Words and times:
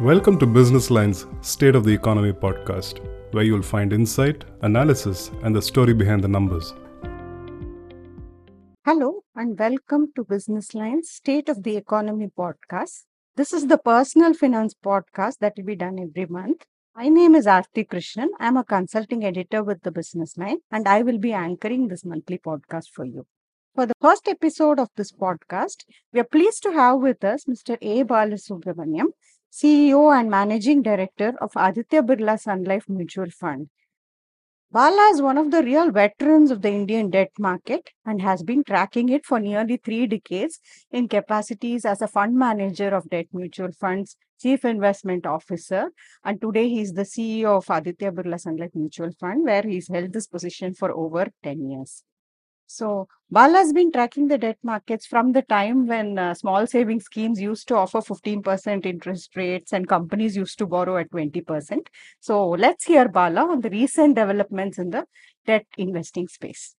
Welcome 0.00 0.38
to 0.38 0.46
Businessline's 0.46 1.26
State 1.42 1.76
of 1.76 1.84
the 1.84 1.92
Economy 1.92 2.32
podcast, 2.32 2.98
where 3.32 3.44
you'll 3.44 3.62
find 3.62 3.92
insight, 3.92 4.44
analysis, 4.62 5.30
and 5.42 5.54
the 5.54 5.60
story 5.60 5.92
behind 5.92 6.24
the 6.24 6.28
numbers. 6.28 6.72
Hello, 8.86 9.22
and 9.36 9.56
welcome 9.58 10.10
to 10.16 10.24
Businessline's 10.24 11.10
State 11.10 11.50
of 11.50 11.62
the 11.62 11.76
Economy 11.76 12.28
podcast. 12.36 13.04
This 13.36 13.52
is 13.52 13.66
the 13.66 13.76
personal 13.76 14.32
finance 14.32 14.74
podcast 14.74 15.38
that 15.40 15.52
will 15.56 15.64
be 15.64 15.76
done 15.76 15.98
every 16.00 16.26
month. 16.26 16.64
My 16.96 17.08
name 17.08 17.34
is 17.34 17.46
Aarati 17.46 17.86
Krishnan. 17.86 18.28
I'm 18.40 18.56
a 18.56 18.64
consulting 18.64 19.24
editor 19.24 19.62
with 19.62 19.82
the 19.82 19.92
Businessline, 19.92 20.56
and 20.70 20.88
I 20.88 21.02
will 21.02 21.18
be 21.18 21.34
anchoring 21.34 21.88
this 21.88 22.04
monthly 22.04 22.38
podcast 22.38 22.88
for 22.92 23.04
you. 23.04 23.26
For 23.74 23.86
the 23.86 23.94
first 24.02 24.28
episode 24.28 24.78
of 24.78 24.88
this 24.96 25.12
podcast, 25.12 25.84
we 26.12 26.20
are 26.20 26.24
pleased 26.24 26.62
to 26.64 26.72
have 26.72 26.98
with 26.98 27.24
us 27.24 27.44
Mr. 27.44 27.78
A. 27.80 28.04
Balasubramanian, 28.04 29.06
CEO 29.52 30.18
and 30.18 30.30
Managing 30.30 30.80
Director 30.80 31.34
of 31.42 31.52
Aditya 31.54 32.02
Birla 32.02 32.40
Sun 32.40 32.64
Life 32.64 32.88
Mutual 32.88 33.28
Fund. 33.28 33.68
Bala 34.70 35.10
is 35.12 35.20
one 35.20 35.36
of 35.36 35.50
the 35.50 35.62
real 35.62 35.90
veterans 35.90 36.50
of 36.50 36.62
the 36.62 36.70
Indian 36.70 37.10
debt 37.10 37.32
market 37.38 37.90
and 38.06 38.22
has 38.22 38.42
been 38.42 38.64
tracking 38.64 39.10
it 39.10 39.26
for 39.26 39.38
nearly 39.38 39.76
three 39.76 40.06
decades 40.06 40.58
in 40.90 41.06
capacities 41.06 41.84
as 41.84 42.00
a 42.00 42.08
fund 42.08 42.34
manager 42.34 42.94
of 42.96 43.10
debt 43.10 43.26
mutual 43.34 43.72
funds, 43.72 44.16
chief 44.40 44.64
investment 44.64 45.26
officer, 45.26 45.90
and 46.24 46.40
today 46.40 46.70
he 46.70 46.80
is 46.80 46.94
the 46.94 47.02
CEO 47.02 47.58
of 47.58 47.68
Aditya 47.68 48.10
Birla 48.10 48.40
Sun 48.40 48.56
Life 48.56 48.74
Mutual 48.74 49.10
Fund, 49.20 49.44
where 49.44 49.64
he's 49.64 49.88
held 49.88 50.14
this 50.14 50.28
position 50.28 50.72
for 50.72 50.90
over 50.92 51.26
10 51.42 51.70
years. 51.70 52.04
So 52.66 53.08
Bala 53.30 53.58
has 53.58 53.72
been 53.72 53.92
tracking 53.92 54.28
the 54.28 54.38
debt 54.38 54.58
markets 54.62 55.06
from 55.06 55.32
the 55.32 55.42
time 55.42 55.86
when 55.86 56.18
uh, 56.18 56.34
small 56.34 56.66
saving 56.66 57.00
schemes 57.00 57.40
used 57.40 57.68
to 57.68 57.76
offer 57.76 57.98
15% 57.98 58.86
interest 58.86 59.36
rates 59.36 59.72
and 59.72 59.88
companies 59.88 60.36
used 60.36 60.58
to 60.58 60.66
borrow 60.66 60.96
at 60.96 61.10
20%. 61.10 61.86
So 62.20 62.48
let's 62.50 62.84
hear 62.84 63.08
Bala 63.08 63.50
on 63.50 63.60
the 63.60 63.70
recent 63.70 64.16
developments 64.16 64.78
in 64.78 64.90
the 64.90 65.06
debt 65.46 65.66
investing 65.76 66.28
space. 66.28 66.74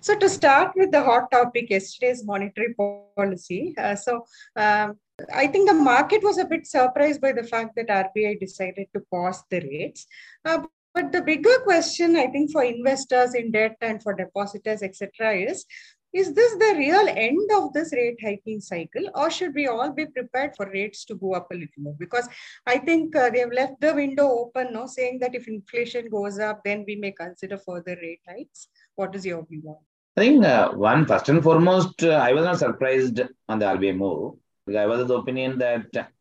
So 0.00 0.16
to 0.16 0.28
start 0.28 0.72
with 0.76 0.92
the 0.92 1.02
hot 1.02 1.30
topic, 1.30 1.70
yesterday's 1.70 2.24
monetary 2.24 2.74
policy. 3.16 3.74
Uh, 3.76 3.96
so 3.96 4.24
um, 4.54 4.98
I 5.34 5.46
think 5.46 5.68
the 5.68 5.74
market 5.74 6.22
was 6.22 6.38
a 6.38 6.44
bit 6.44 6.66
surprised 6.66 7.20
by 7.20 7.32
the 7.32 7.42
fact 7.42 7.74
that 7.76 7.88
RBI 7.88 8.38
decided 8.38 8.86
to 8.94 9.00
pause 9.10 9.42
the 9.50 9.60
rates. 9.60 10.06
Uh, 10.44 10.64
but 10.96 11.12
the 11.12 11.20
bigger 11.20 11.58
question, 11.62 12.16
I 12.16 12.26
think, 12.28 12.50
for 12.50 12.64
investors 12.64 13.34
in 13.34 13.52
debt 13.52 13.76
and 13.82 14.02
for 14.02 14.14
depositors, 14.14 14.82
etc., 14.82 15.34
is 15.36 15.66
is 16.14 16.32
this 16.32 16.52
the 16.52 16.74
real 16.78 17.06
end 17.08 17.50
of 17.54 17.74
this 17.74 17.92
rate 17.92 18.16
hiking 18.24 18.58
cycle, 18.58 19.10
or 19.14 19.30
should 19.30 19.54
we 19.54 19.66
all 19.66 19.92
be 19.92 20.06
prepared 20.06 20.56
for 20.56 20.70
rates 20.70 21.04
to 21.04 21.14
go 21.14 21.34
up 21.34 21.48
a 21.52 21.54
little 21.54 21.82
more? 21.82 21.96
Because 21.98 22.26
I 22.66 22.78
think 22.78 23.14
uh, 23.14 23.28
they 23.28 23.40
have 23.40 23.52
left 23.52 23.78
the 23.82 23.92
window 23.92 24.26
open, 24.26 24.72
no, 24.72 24.86
saying 24.86 25.18
that 25.18 25.34
if 25.34 25.46
inflation 25.46 26.08
goes 26.08 26.38
up, 26.38 26.64
then 26.64 26.86
we 26.88 26.96
may 26.96 27.12
consider 27.12 27.58
further 27.58 27.98
rate 28.00 28.22
hikes. 28.26 28.68
What 28.94 29.14
is 29.14 29.26
your 29.26 29.44
view 29.44 29.62
on? 29.68 29.76
I 30.16 30.20
think 30.22 30.46
uh, 30.46 30.70
one 30.70 31.04
first 31.04 31.28
and 31.28 31.42
foremost, 31.42 32.02
uh, 32.02 32.12
I 32.28 32.32
was 32.32 32.46
not 32.46 32.58
surprised 32.58 33.20
on 33.50 33.58
the 33.58 33.66
RBI 33.66 33.94
move. 33.98 34.36
I 34.74 34.86
was 34.86 35.00
of 35.00 35.08
the 35.08 35.18
opinion 35.18 35.58
that 35.58 36.12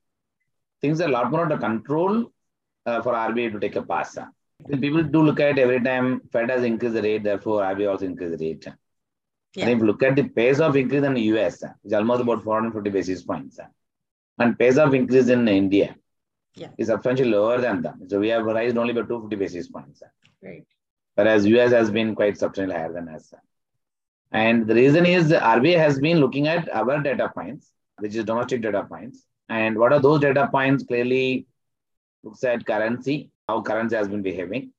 things 0.81 0.99
are 0.99 1.07
a 1.07 1.11
lot 1.11 1.31
more 1.31 1.43
under 1.43 1.57
control 1.57 2.25
uh, 2.85 3.01
for 3.01 3.13
RBI 3.13 3.53
to 3.53 3.59
take 3.61 3.77
a 3.77 3.81
pass. 3.81 4.17
People 4.69 5.03
do 5.03 5.21
look 5.21 5.39
at 5.39 5.59
every 5.59 5.81
time 5.81 6.21
Fed 6.31 6.49
has 6.49 6.63
increased 6.63 6.95
the 6.95 7.01
rate, 7.01 7.23
therefore 7.23 7.61
RBI 7.61 7.89
also 7.89 8.05
increased 8.05 8.37
the 8.37 8.45
rate. 8.45 8.67
Yeah. 9.53 9.65
And 9.65 9.73
if 9.73 9.79
you 9.79 9.85
look 9.85 10.03
at 10.03 10.15
the 10.15 10.23
pace 10.23 10.59
of 10.59 10.75
increase 10.75 11.03
in 11.03 11.13
the 11.13 11.21
US, 11.21 11.63
it's 11.83 11.93
almost 11.93 12.21
about 12.21 12.43
450 12.43 12.89
basis 12.89 13.23
points. 13.23 13.59
And 14.39 14.57
pace 14.57 14.77
of 14.77 14.93
increase 14.93 15.29
in 15.29 15.47
India 15.47 15.95
yeah. 16.55 16.69
is 16.77 16.87
substantially 16.87 17.29
lower 17.29 17.59
than 17.59 17.81
them. 17.81 18.01
So 18.07 18.19
we 18.19 18.29
have 18.29 18.45
raised 18.45 18.77
only 18.77 18.93
by 18.93 19.01
250 19.01 19.35
basis 19.35 19.67
points. 19.67 20.01
Right. 20.41 20.65
Whereas 21.15 21.45
US 21.45 21.71
has 21.71 21.91
been 21.91 22.15
quite 22.15 22.37
substantially 22.37 22.77
higher 22.77 22.91
than 22.91 23.07
us. 23.09 23.33
And 24.31 24.67
the 24.67 24.75
reason 24.75 25.05
is 25.05 25.31
RBI 25.31 25.77
has 25.77 25.99
been 25.99 26.19
looking 26.19 26.47
at 26.47 26.73
our 26.73 27.01
data 27.01 27.31
points, 27.33 27.71
which 27.99 28.15
is 28.15 28.25
domestic 28.25 28.61
data 28.61 28.83
points. 28.83 29.25
And 29.47 29.77
what 29.77 29.93
are 29.93 29.99
those 29.99 30.19
data 30.19 30.49
points? 30.51 30.83
Clearly 30.83 31.45
looks 32.23 32.43
at 32.43 32.65
currency, 32.65 33.29
how 33.47 33.61
currency 33.61 33.95
has 33.95 34.07
been 34.07 34.21
behaving. 34.21 34.71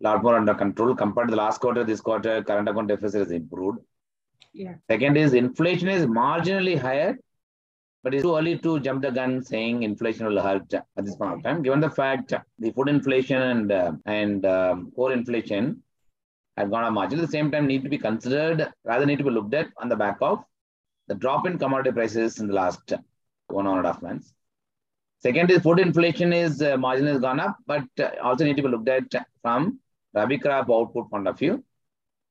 A 0.00 0.04
lot 0.04 0.22
more 0.22 0.36
under 0.36 0.54
control 0.54 0.94
compared 0.94 1.28
to 1.28 1.32
the 1.32 1.36
last 1.36 1.60
quarter. 1.60 1.84
This 1.84 2.00
quarter, 2.00 2.42
current 2.42 2.68
account 2.68 2.88
deficit 2.88 3.20
has 3.20 3.30
improved. 3.30 3.78
Yeah. 4.52 4.74
Second 4.90 5.16
is 5.16 5.34
inflation 5.34 5.88
is 5.88 6.06
marginally 6.06 6.78
higher, 6.78 7.18
but 8.02 8.14
it's 8.14 8.22
too 8.22 8.36
early 8.36 8.58
to 8.58 8.80
jump 8.80 9.02
the 9.02 9.10
gun 9.10 9.42
saying 9.42 9.82
inflation 9.82 10.26
will 10.26 10.40
hurt 10.40 10.72
at 10.72 11.04
this 11.04 11.16
point 11.16 11.34
of 11.34 11.42
time. 11.42 11.62
Given 11.62 11.80
the 11.80 11.90
fact 11.90 12.32
the 12.58 12.72
food 12.72 12.88
inflation 12.88 13.42
and 13.42 13.72
uh, 13.72 13.92
and 14.06 14.46
um, 14.46 14.90
core 14.96 15.12
inflation 15.12 15.82
have 16.56 16.70
gone 16.70 16.84
up 16.84 16.92
marginally, 16.94 17.20
at 17.20 17.26
the 17.26 17.28
same 17.28 17.50
time 17.50 17.66
need 17.66 17.84
to 17.84 17.90
be 17.90 17.98
considered, 17.98 18.72
rather 18.84 19.06
need 19.06 19.18
to 19.18 19.24
be 19.24 19.30
looked 19.30 19.54
at 19.54 19.68
on 19.76 19.88
the 19.88 19.96
back 19.96 20.16
of 20.20 20.42
the 21.08 21.14
drop 21.14 21.46
in 21.46 21.58
commodity 21.58 21.92
prices 21.92 22.38
in 22.40 22.46
the 22.46 22.54
last 22.54 22.92
one 23.48 23.66
and 23.66 23.84
a 23.84 23.92
half 23.92 24.00
months. 24.00 24.32
Second 25.20 25.50
is 25.50 25.62
food 25.62 25.78
inflation 25.78 26.32
is 26.32 26.62
uh, 26.62 26.76
marginally 26.76 27.12
has 27.12 27.20
gone 27.20 27.40
up, 27.40 27.56
but 27.66 27.84
uh, 27.98 28.10
also 28.22 28.44
need 28.44 28.56
to 28.56 28.62
be 28.62 28.68
looked 28.68 28.88
at 28.88 29.26
from 29.42 29.78
Rabi 30.14 30.38
crop 30.38 30.70
output 30.70 31.10
point 31.10 31.28
of 31.28 31.38
view. 31.38 31.62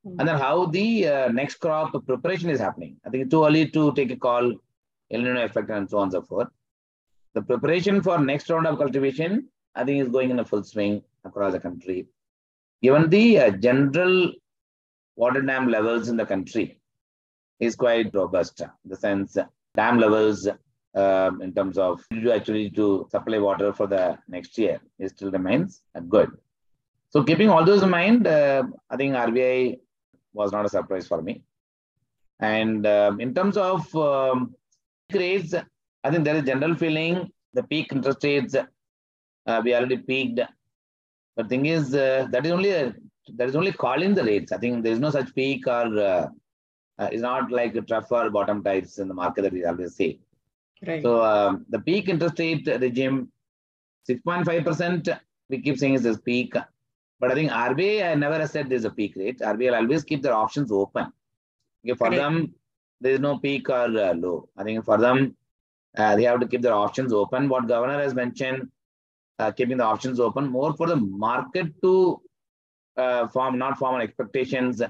Mm-hmm. 0.06 0.20
And 0.20 0.28
then 0.28 0.38
how 0.38 0.66
the 0.66 1.08
uh, 1.08 1.28
next 1.30 1.56
crop 1.56 1.94
preparation 2.08 2.50
is 2.50 2.60
happening. 2.60 2.98
I 3.06 3.10
think 3.10 3.24
it's 3.24 3.32
too 3.32 3.46
early 3.46 3.70
to 3.70 3.94
take 3.94 4.12
a 4.12 4.16
call, 4.16 4.54
El 5.12 5.22
Nino 5.22 5.44
effect 5.44 5.70
and 5.70 5.90
so 5.90 5.98
on 5.98 6.04
and 6.04 6.12
so 6.14 6.22
forth. 6.24 6.48
The 7.36 7.44
preparation 7.44 8.02
for 8.02 8.18
next 8.18 8.50
round 8.50 8.66
of 8.66 8.80
cultivation, 8.80 9.50
I 9.76 9.84
think 9.84 10.02
is 10.02 10.10
going 10.10 10.32
in 10.32 10.40
a 10.40 10.46
full 10.46 10.64
swing 10.64 11.04
across 11.24 11.54
the 11.54 11.60
country. 11.60 12.08
Given 12.82 13.10
the 13.10 13.40
uh, 13.40 13.52
general 13.52 14.32
water 15.16 15.42
dam 15.42 15.68
levels 15.68 16.10
in 16.10 16.18
the 16.18 16.26
country 16.26 16.80
is 17.60 17.76
quite 17.76 18.16
robust. 18.16 18.62
In 18.62 18.70
the 18.86 18.96
sense, 18.96 19.38
dam 19.76 20.00
levels 20.00 20.48
um, 20.96 21.42
in 21.42 21.54
terms 21.54 21.78
of 21.78 22.04
actually 22.32 22.70
to 22.72 23.08
supply 23.12 23.38
water 23.38 23.72
for 23.74 23.88
the 23.88 24.18
next 24.28 24.58
year, 24.58 24.80
it 24.98 25.10
still 25.10 25.32
remains 25.32 25.82
good. 26.08 26.32
So 27.10 27.24
keeping 27.24 27.50
all 27.50 27.66
those 27.66 27.84
in 27.84 27.90
mind, 27.90 28.28
uh, 28.28 28.64
I 28.90 28.98
think 28.98 29.16
RBI 29.16 29.80
was 30.34 30.52
not 30.52 30.66
a 30.66 30.70
surprise 30.70 31.08
for 31.08 31.22
me. 31.22 31.42
And 32.40 32.86
um, 32.86 33.20
in 33.20 33.34
terms 33.34 33.58
of 33.58 33.94
um, 33.96 34.56
rates, 35.12 35.54
I 36.04 36.12
think 36.12 36.24
there 36.24 36.36
is 36.36 36.44
general 36.44 36.76
feeling 36.76 37.32
the 37.54 37.64
peak 37.64 37.92
interest 37.92 38.24
rates 38.24 38.56
uh, 38.56 39.62
we 39.64 39.74
already 39.74 39.98
peaked. 39.98 40.40
But 41.36 41.50
thing 41.50 41.66
is, 41.66 41.96
uh, 41.96 42.28
that 42.32 42.46
is 42.46 42.52
only 42.52 42.72
a, 42.72 42.94
that 43.36 43.50
is 43.50 43.56
only 43.56 43.72
calling 43.72 44.14
the 44.14 44.24
rates. 44.24 44.52
I 44.52 44.58
think 44.58 44.84
there 44.84 44.94
is 44.94 45.00
no 45.00 45.10
such 45.10 45.34
peak 45.34 45.68
or 45.68 46.00
uh, 46.00 46.28
uh, 47.00 47.10
it's 47.12 47.22
not 47.22 47.52
like 47.52 47.76
a 47.76 47.82
trough 47.82 48.12
or 48.12 48.30
bottom 48.30 48.64
types 48.64 49.00
in 49.00 49.08
the 49.08 49.14
market 49.14 49.44
that 49.44 49.54
we 49.54 49.66
always 49.66 49.96
say. 49.96 50.20
Right. 50.86 51.02
So 51.02 51.22
um, 51.22 51.66
the 51.70 51.80
peak 51.80 52.10
interest 52.10 52.40
rate 52.40 52.68
regime, 52.68 53.32
6.5%, 54.10 55.20
we 55.50 55.62
keep 55.62 55.78
saying 55.78 55.96
is 55.96 56.04
this 56.04 56.20
peak. 56.20 56.54
But 57.20 57.32
I 57.32 57.34
think 57.34 57.52
RBI 57.52 58.10
I 58.10 58.16
never 58.16 58.48
said 58.48 58.70
there's 58.70 58.86
a 58.86 58.90
peak 58.90 59.16
rate. 59.18 59.40
RBI 59.40 59.72
will 59.72 59.76
always 59.76 60.04
keep 60.04 60.22
their 60.22 60.34
options 60.34 60.72
open. 60.72 61.12
Okay, 61.86 61.96
for 61.96 62.10
them, 62.10 62.54
there 63.02 63.14
is 63.14 63.20
no 63.20 63.38
peak 63.40 63.70
or 63.70 63.86
uh, 63.86 64.14
low. 64.14 64.48
I 64.58 64.64
think 64.64 64.86
for 64.86 64.98
them, 64.98 65.36
uh, 65.98 66.16
they 66.16 66.24
have 66.24 66.40
to 66.40 66.48
keep 66.48 66.62
their 66.62 66.74
options 66.74 67.12
open. 67.12 67.50
What 67.50 67.68
governor 67.68 68.00
has 68.02 68.14
mentioned, 68.14 68.70
uh, 69.38 69.52
keeping 69.52 69.78
the 69.78 69.84
options 69.84 70.20
open 70.20 70.48
more 70.48 70.74
for 70.74 70.88
the 70.88 70.96
market 70.96 71.68
to 71.82 72.22
uh, 72.96 73.28
form, 73.28 73.58
not 73.58 73.78
form 73.78 73.96
on 73.96 74.02
expectations 74.02 74.82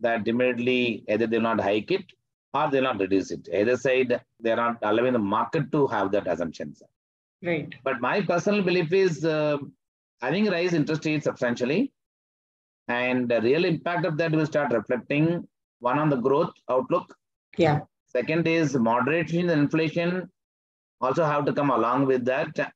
that 0.00 0.28
immediately 0.28 1.04
either 1.08 1.26
they 1.26 1.36
will 1.36 1.44
not 1.44 1.60
hike 1.60 1.90
it 1.90 2.04
or 2.54 2.70
they'll 2.70 2.84
not 2.84 3.00
reduce 3.00 3.30
it. 3.32 3.48
Either 3.52 3.76
side, 3.76 4.20
they're 4.40 4.56
not 4.56 4.78
allowing 4.82 5.12
the 5.12 5.18
market 5.18 5.70
to 5.72 5.86
have 5.88 6.12
that 6.12 6.26
assumptions. 6.28 6.82
Right. 7.42 7.74
But 7.82 8.00
my 8.00 8.22
personal 8.22 8.62
belief 8.62 8.92
is, 8.92 9.24
uh, 9.24 9.58
I 10.22 10.30
think 10.30 10.50
rise 10.50 10.72
interest 10.72 11.04
rates 11.04 11.24
substantially, 11.24 11.92
and 12.88 13.28
the 13.28 13.40
real 13.42 13.64
impact 13.64 14.06
of 14.06 14.16
that 14.18 14.32
will 14.32 14.46
start 14.46 14.72
reflecting 14.72 15.46
one 15.80 15.98
on 15.98 16.08
the 16.08 16.16
growth 16.16 16.52
outlook. 16.70 17.14
Yeah. 17.58 17.80
Second 18.06 18.46
is 18.46 18.74
moderation 18.76 19.50
in 19.50 19.58
inflation. 19.58 20.30
Also 21.00 21.24
have 21.24 21.44
to 21.46 21.52
come 21.52 21.70
along 21.70 22.06
with 22.06 22.24
that. 22.24 22.72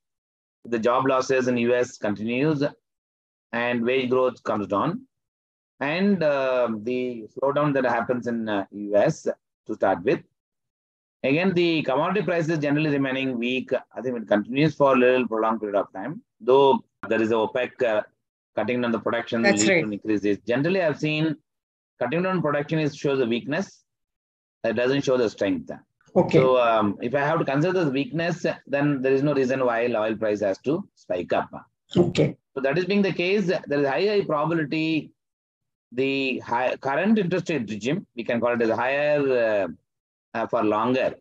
The 0.65 0.79
job 0.79 1.07
losses 1.07 1.47
in 1.49 1.57
US 1.59 1.97
continues, 1.97 2.63
and 3.53 3.85
wage 3.85 4.11
growth 4.11 4.43
comes 4.43 4.67
down, 4.67 5.07
and 5.81 6.23
uh, 6.23 6.69
the 6.83 7.29
slowdown 7.35 7.73
that 7.75 7.85
happens 7.85 8.27
in 8.27 8.49
uh, 8.49 8.67
US 8.71 9.27
to 9.69 9.75
start 9.75 10.03
with. 10.03 10.21
Again, 11.25 11.53
the 11.53 11.83
commodity 11.83 12.23
prices 12.25 12.59
generally 12.59 12.91
remaining 12.91 13.39
weak. 13.39 13.71
I 13.73 14.01
think 14.01 14.17
it 14.17 14.29
continues 14.29 14.75
for 14.75 14.95
a 14.95 14.99
little 14.99 15.27
prolonged 15.27 15.61
period 15.61 15.79
of 15.79 15.93
time, 15.93 16.23
though 16.41 16.85
there 17.09 17.21
is 17.21 17.31
a 17.31 17.35
OPEC 17.35 17.83
uh, 17.83 18.03
cutting 18.55 18.81
down 18.81 18.93
the 18.93 19.01
production 19.01 19.43
That's 19.43 19.63
lead 19.63 19.71
right. 19.71 19.87
to 19.87 19.93
increases. 19.93 20.39
Generally, 20.47 20.83
I've 20.83 20.99
seen 20.99 21.37
cutting 21.99 22.23
down 22.23 22.41
production 22.43 22.79
is 22.79 22.97
shows 22.97 23.21
a 23.21 23.27
weakness. 23.27 23.85
It 24.65 24.75
doesn't 24.75 25.03
show 25.03 25.17
the 25.17 25.29
strength. 25.29 25.71
Okay. 26.17 26.39
So 26.39 26.61
um, 26.61 26.97
if 27.01 27.15
I 27.15 27.21
have 27.21 27.39
to 27.39 27.45
consider 27.45 27.85
the 27.85 27.91
weakness, 27.91 28.47
then 28.67 29.03
there 29.03 29.13
is 29.13 29.23
no 29.23 29.35
reason 29.35 29.65
why 29.65 29.87
oil 29.87 30.17
price 30.17 30.41
has 30.41 30.59
to 30.59 30.89
spike 30.95 31.33
up. 31.33 31.51
okay. 31.97 32.37
So 32.55 32.61
that 32.63 32.79
is 32.79 32.87
being 32.87 33.03
the 33.03 33.13
case, 33.13 33.47
there 33.47 33.81
is 33.81 33.87
high, 33.87 34.07
high 34.07 34.25
probability 34.25 35.13
the 35.93 36.39
high, 36.41 36.77
current 36.77 37.19
interest 37.19 37.49
rate 37.51 37.69
regime, 37.71 38.07
we 38.15 38.25
can 38.25 38.41
call 38.41 38.53
it 38.55 38.63
as 38.63 38.71
higher 38.71 39.21
uh, 40.35 40.39
uh, 40.39 40.47
for 40.47 40.63
longer. 40.63 41.15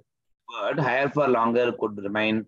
But 0.47 0.79
higher 0.79 1.09
for 1.09 1.27
longer 1.27 1.71
could 1.73 1.97
remain. 2.03 2.45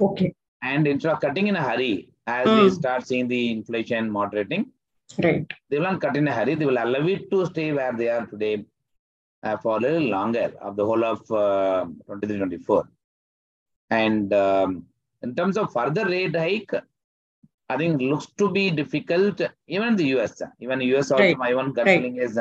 Okay. 0.00 0.34
And 0.62 0.86
instead 0.86 1.12
of 1.12 1.20
cutting 1.20 1.48
in 1.48 1.56
a 1.56 1.62
hurry, 1.62 2.08
as 2.26 2.52
we 2.52 2.68
Hmm. 2.68 2.68
start 2.68 3.06
seeing 3.06 3.28
the 3.28 3.50
inflation 3.52 4.10
moderating, 4.10 4.66
Right. 5.22 5.46
they 5.68 5.78
will 5.78 5.84
not 5.90 6.00
cut 6.00 6.16
in 6.16 6.28
a 6.28 6.32
hurry. 6.32 6.54
They 6.54 6.64
will 6.66 6.82
allow 6.82 7.06
it 7.06 7.30
to 7.30 7.46
stay 7.46 7.72
where 7.72 7.92
they 7.92 8.08
are 8.08 8.26
today 8.26 8.64
uh, 9.42 9.56
for 9.58 9.76
a 9.76 9.80
little 9.80 10.08
longer 10.16 10.52
of 10.60 10.76
the 10.76 10.84
whole 10.84 11.04
of 11.04 11.30
uh, 11.30 11.84
23, 12.06 12.38
24. 12.38 12.88
And 13.90 14.32
um, 14.32 14.86
in 15.22 15.34
terms 15.34 15.56
of 15.56 15.72
further 15.72 16.06
rate 16.06 16.34
hike, 16.36 16.72
I 17.68 17.76
think 17.76 18.00
looks 18.02 18.26
to 18.40 18.50
be 18.50 18.70
difficult 18.70 19.40
even 19.66 19.88
in 19.88 19.96
the 19.96 20.06
US. 20.16 20.42
Even 20.60 20.80
US 20.80 21.10
also, 21.10 21.24
Right. 21.24 21.38
my 21.38 21.52
own 21.52 21.72
gut 21.72 21.86
Right. 21.86 22.00
feeling 22.00 22.16
is 22.16 22.38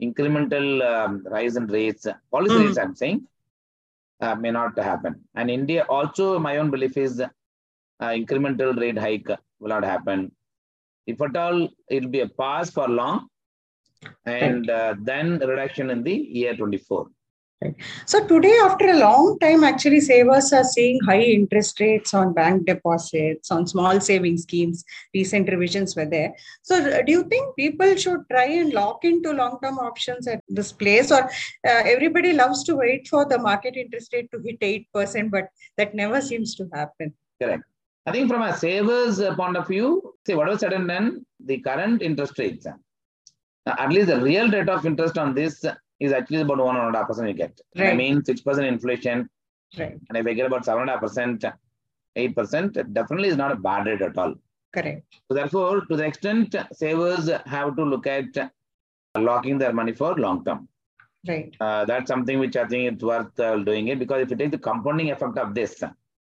incremental 0.00 0.66
um, 0.90 1.24
rise 1.36 1.56
in 1.56 1.66
rates, 1.66 2.06
policy 2.30 2.56
Mhm. 2.56 2.64
rates, 2.64 2.78
I'm 2.78 2.94
saying, 2.94 3.26
uh, 4.20 4.34
may 4.34 4.50
not 4.50 4.78
happen. 4.78 5.14
And 5.34 5.50
India 5.50 5.84
also, 5.88 6.38
my 6.38 6.56
own 6.58 6.70
belief 6.70 6.96
is 6.96 7.20
uh, 7.20 7.30
incremental 8.20 8.78
rate 8.78 8.98
hike 8.98 9.30
will 9.58 9.68
not 9.68 9.84
happen. 9.84 10.32
If 11.06 11.20
at 11.22 11.36
all, 11.36 11.68
it'll 11.88 12.10
be 12.10 12.20
a 12.20 12.28
pause 12.28 12.70
for 12.70 12.88
long 12.88 13.28
and 14.24 14.68
uh, 14.68 14.94
then 15.00 15.38
reduction 15.38 15.90
in 15.90 16.02
the 16.02 16.14
year 16.14 16.54
24. 16.56 17.06
So 18.04 18.26
today, 18.26 18.54
after 18.62 18.90
a 18.90 18.98
long 18.98 19.38
time, 19.38 19.64
actually 19.64 20.00
savers 20.00 20.52
are 20.52 20.62
seeing 20.62 21.00
high 21.06 21.22
interest 21.22 21.80
rates 21.80 22.12
on 22.12 22.34
bank 22.34 22.66
deposits, 22.66 23.50
on 23.50 23.66
small 23.66 23.98
saving 23.98 24.36
schemes. 24.36 24.84
Recent 25.14 25.48
revisions 25.48 25.96
were 25.96 26.04
there. 26.04 26.34
So 26.62 26.76
uh, 26.76 27.02
do 27.02 27.12
you 27.12 27.24
think 27.24 27.56
people 27.56 27.96
should 27.96 28.20
try 28.30 28.44
and 28.44 28.74
lock 28.74 29.04
into 29.04 29.32
long-term 29.32 29.78
options 29.78 30.28
at 30.28 30.42
this 30.48 30.70
place 30.70 31.10
or 31.10 31.24
uh, 31.24 31.30
everybody 31.64 32.34
loves 32.34 32.62
to 32.64 32.76
wait 32.76 33.08
for 33.08 33.24
the 33.24 33.38
market 33.38 33.74
interest 33.76 34.12
rate 34.12 34.30
to 34.32 34.40
hit 34.44 34.60
8%, 34.94 35.30
but 35.30 35.48
that 35.78 35.94
never 35.94 36.20
seems 36.20 36.54
to 36.56 36.68
happen? 36.74 37.14
Correct. 37.40 37.62
I 38.04 38.12
think 38.12 38.30
from 38.30 38.42
a 38.42 38.56
saver's 38.56 39.18
uh, 39.18 39.34
point 39.34 39.56
of 39.56 39.66
view, 39.66 40.14
say 40.26 40.34
whatever 40.34 40.58
said 40.58 40.74
and 40.74 40.86
done, 40.86 41.24
the 41.40 41.58
current 41.58 42.02
interest 42.02 42.38
rates, 42.38 42.66
at 43.66 43.88
least 43.90 44.08
the 44.08 44.20
real 44.20 44.50
rate 44.50 44.68
of 44.68 44.86
interest 44.86 45.16
on 45.18 45.34
this 45.34 45.64
is 46.00 46.12
actually 46.12 46.40
about 46.42 46.58
one 46.58 46.76
and 46.76 46.94
a 46.94 46.98
half 46.98 47.08
percent 47.08 47.28
you 47.28 47.34
get. 47.34 47.60
And 47.74 47.88
I 47.88 47.94
mean, 47.94 48.24
six 48.24 48.40
percent 48.40 48.66
inflation, 48.66 49.28
Right. 49.78 49.98
and 50.08 50.18
if 50.18 50.26
I 50.26 50.32
get 50.34 50.46
about 50.46 50.64
seven 50.64 50.82
and 50.82 50.90
a 50.90 50.94
half 50.94 51.02
percent, 51.02 51.44
eight 52.16 52.34
percent, 52.36 52.74
definitely 52.92 53.28
is 53.28 53.36
not 53.36 53.52
a 53.52 53.56
bad 53.56 53.86
rate 53.86 54.02
at 54.02 54.16
all. 54.18 54.34
Correct. 54.72 55.04
So 55.28 55.34
therefore, 55.34 55.84
to 55.86 55.96
the 55.96 56.04
extent 56.04 56.54
savers 56.72 57.30
have 57.46 57.76
to 57.76 57.82
look 57.84 58.06
at 58.06 58.26
locking 59.16 59.58
their 59.58 59.72
money 59.72 59.92
for 59.92 60.14
long 60.16 60.44
term. 60.44 60.68
Right. 61.26 61.54
Uh, 61.58 61.84
that's 61.86 62.06
something 62.08 62.38
which 62.38 62.56
I 62.56 62.66
think 62.66 62.92
it's 62.92 63.02
worth 63.02 63.38
uh, 63.40 63.56
doing 63.56 63.88
it 63.88 63.98
because 63.98 64.22
if 64.22 64.30
you 64.30 64.36
take 64.36 64.50
the 64.52 64.58
compounding 64.58 65.10
effect 65.10 65.38
of 65.38 65.54
this 65.54 65.82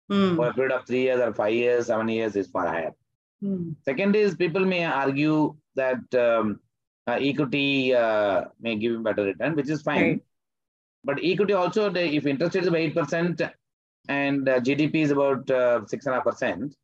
Hmm. 0.07 0.35
for 0.35 0.49
a 0.49 0.53
period 0.53 0.71
of 0.71 0.85
three 0.85 1.01
years 1.01 1.19
or 1.19 1.33
five 1.33 1.51
years, 1.53 1.87
seven 1.87 2.07
years 2.07 2.35
is 2.35 2.47
far 2.47 2.67
higher. 2.67 2.93
Hmm. 3.41 3.71
Second 3.83 4.15
is 4.15 4.35
people 4.35 4.63
may 4.63 4.85
argue 4.85 5.55
that 5.75 6.13
um, 6.13 6.59
uh, 7.07 7.17
equity 7.21 7.93
uh, 7.93 8.45
may 8.59 8.75
give 8.75 8.91
you 8.93 8.99
better 8.99 9.23
return, 9.23 9.55
which 9.55 9.69
is 9.69 9.81
fine. 9.81 10.01
Right. 10.01 10.21
But 11.03 11.19
equity 11.23 11.53
also, 11.53 11.89
the, 11.89 12.03
if 12.03 12.25
interest 12.25 12.55
rate 12.55 12.63
is 12.63 12.67
about 12.67 12.79
eight 12.79 12.95
percent 12.95 13.41
and 14.07 14.49
uh, 14.49 14.59
GDP 14.59 14.95
is 15.03 15.11
about 15.11 15.49
uh, 15.51 15.85
six 15.85 16.05
and 16.05 16.13
a 16.13 16.17
half 16.17 16.25
percent, 16.25 16.75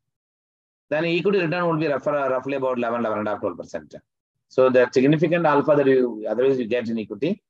then 0.90 1.04
equity 1.04 1.38
return 1.38 1.66
would 1.68 1.80
be 1.80 1.88
rough, 1.88 2.06
roughly 2.06 2.54
about 2.54 2.78
11, 2.78 3.00
11 3.00 3.26
and 3.26 3.40
12 3.40 3.56
percent. 3.56 3.94
So 4.48 4.68
the 4.70 4.88
significant 4.92 5.46
alpha 5.46 5.74
that 5.76 5.86
you 5.86 6.24
otherwise 6.28 6.58
you 6.58 6.66
get 6.66 6.88
in 6.88 6.98
equity 6.98 7.42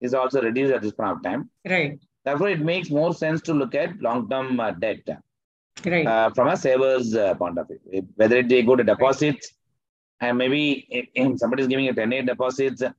is 0.00 0.14
also 0.14 0.40
reduced 0.42 0.72
at 0.72 0.82
this 0.82 0.92
point 0.92 1.10
of 1.10 1.22
time. 1.22 1.50
Right. 1.68 2.00
Therefore, 2.24 2.48
it 2.48 2.60
makes 2.60 2.90
more 2.90 3.12
sense 3.14 3.40
to 3.42 3.52
look 3.54 3.74
at 3.74 4.00
long-term 4.00 4.58
uh, 4.58 4.70
debt 4.72 5.00
Right. 5.84 6.06
uh, 6.06 6.30
from 6.30 6.48
a 6.48 6.56
saver's 6.56 7.14
uh, 7.14 7.34
point 7.34 7.58
of 7.58 7.68
view. 7.68 8.06
Whether 8.16 8.36
it 8.36 8.48
they 8.48 8.62
go 8.62 8.76
to 8.76 8.84
deposits 8.84 9.52
and 10.22 10.38
maybe 10.38 10.86
if, 10.88 11.06
if 11.14 11.38
somebody 11.38 11.62
is 11.62 11.68
giving 11.68 11.88
a 11.88 11.92
10 11.92 12.12
year 12.12 12.22
deposits, 12.22 12.82
uh, 12.82 12.92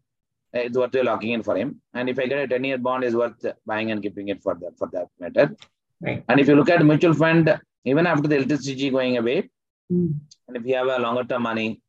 it's 0.54 0.78
worth 0.78 0.94
locking 0.96 1.31
in 1.31 1.42
for 1.42 1.56
him. 1.58 1.81
And 1.94 2.10
if 2.10 2.20
I 2.20 2.28
get 2.28 2.40
a 2.46 2.48
10 2.48 2.64
year 2.64 2.78
bond, 2.78 3.04
is 3.04 3.16
worth 3.16 3.44
buying 3.66 3.92
and 3.92 4.02
keeping 4.04 4.28
it 4.34 4.44
for 4.44 4.56
that 4.62 4.78
for 4.78 4.90
that 4.94 5.08
matter. 5.20 5.56
Right. 6.02 6.24
And 6.30 6.40
if 6.40 6.48
you 6.50 6.56
look 6.56 6.70
at 6.70 6.86
mutual 6.86 7.14
fund, 7.14 7.60
even 7.86 8.06
after 8.06 8.28
the 8.28 8.38
LTCG 8.44 8.92
going 8.92 9.18
away, 9.18 9.50
Hmm. 9.90 10.12
and 10.48 10.58
if 10.58 10.66
you 10.66 10.75
have 10.75 10.88
a 10.88 11.00
longer 11.06 11.24
term 11.30 11.44
money, 11.44 11.81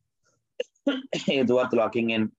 it's 0.87 1.51
worth 1.51 1.73
locking 1.73 2.09
in. 2.15 2.31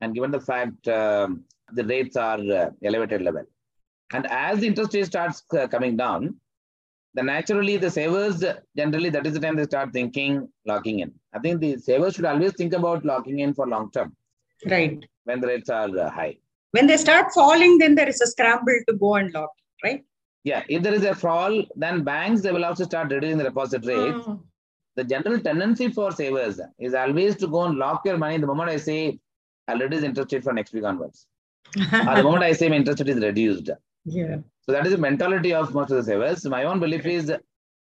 And 0.00 0.14
given 0.14 0.30
the 0.30 0.40
fact 0.40 0.88
um, 0.88 1.44
the 1.72 1.84
rates 1.84 2.16
are 2.16 2.40
uh, 2.60 2.70
elevated 2.82 3.22
level, 3.22 3.44
and 4.12 4.26
as 4.26 4.60
the 4.60 4.66
interest 4.66 4.94
rate 4.94 5.06
starts 5.06 5.42
uh, 5.56 5.68
coming 5.68 5.96
down, 5.96 6.36
then 7.14 7.26
naturally 7.26 7.76
the 7.76 7.90
savers 7.90 8.44
generally 8.76 9.10
that 9.10 9.26
is 9.26 9.34
the 9.34 9.40
time 9.40 9.56
they 9.56 9.64
start 9.64 9.92
thinking 9.92 10.48
locking 10.66 11.00
in. 11.00 11.12
I 11.34 11.38
think 11.38 11.60
the 11.60 11.76
savers 11.78 12.14
should 12.14 12.24
always 12.24 12.52
think 12.54 12.72
about 12.72 13.04
locking 13.04 13.40
in 13.40 13.54
for 13.54 13.66
long 13.66 13.90
term 13.90 14.14
Right. 14.66 15.04
when 15.24 15.40
the 15.40 15.46
rates 15.46 15.70
are 15.70 15.88
uh, 15.98 16.10
high. 16.10 16.36
When 16.72 16.86
they 16.86 16.96
start 16.96 17.32
falling, 17.32 17.78
then 17.78 17.94
there 17.94 18.08
is 18.08 18.20
a 18.20 18.26
scramble 18.26 18.78
to 18.88 18.94
go 18.94 19.14
and 19.16 19.32
lock, 19.32 19.50
right? 19.82 20.04
Yeah, 20.44 20.62
if 20.68 20.82
there 20.82 20.94
is 20.94 21.04
a 21.04 21.14
fall, 21.14 21.64
then 21.76 22.04
banks 22.04 22.42
they 22.42 22.52
will 22.52 22.64
also 22.64 22.84
start 22.84 23.10
reducing 23.10 23.38
the 23.38 23.44
deposit 23.44 23.84
rates. 23.86 24.24
Hmm. 24.24 24.34
The 24.96 25.04
general 25.04 25.40
tendency 25.40 25.88
for 25.90 26.12
savers 26.12 26.60
is 26.78 26.94
always 26.94 27.36
to 27.36 27.46
go 27.46 27.64
and 27.64 27.78
lock 27.78 28.02
your 28.04 28.18
money 28.18 28.38
the 28.38 28.46
moment 28.46 28.70
I 28.70 28.76
say 28.76 29.18
I'll 29.68 29.78
reduce 29.78 30.02
interest 30.02 30.32
rate 30.32 30.44
for 30.44 30.52
next 30.52 30.72
week 30.72 30.84
onwards. 30.84 31.26
or 31.76 32.14
the 32.16 32.22
moment 32.22 32.42
I 32.42 32.52
say 32.52 32.68
my 32.68 32.76
interest 32.76 33.00
rate 33.00 33.08
is 33.10 33.22
reduced. 33.22 33.70
Yeah. 34.04 34.36
So 34.62 34.72
that 34.72 34.86
is 34.86 34.92
the 34.92 34.98
mentality 34.98 35.52
of 35.52 35.74
most 35.74 35.90
of 35.90 35.96
the 35.96 36.04
savers. 36.04 36.44
My 36.46 36.64
own 36.64 36.80
belief 36.80 37.06
is 37.06 37.32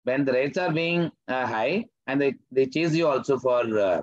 when 0.03 0.25
the 0.25 0.33
rates 0.33 0.57
are 0.57 0.71
being 0.71 1.11
uh, 1.27 1.45
high 1.45 1.85
and 2.07 2.21
they, 2.21 2.35
they 2.51 2.65
chase 2.65 2.93
you 2.93 3.07
also 3.07 3.37
for 3.37 3.79
uh, 3.79 4.01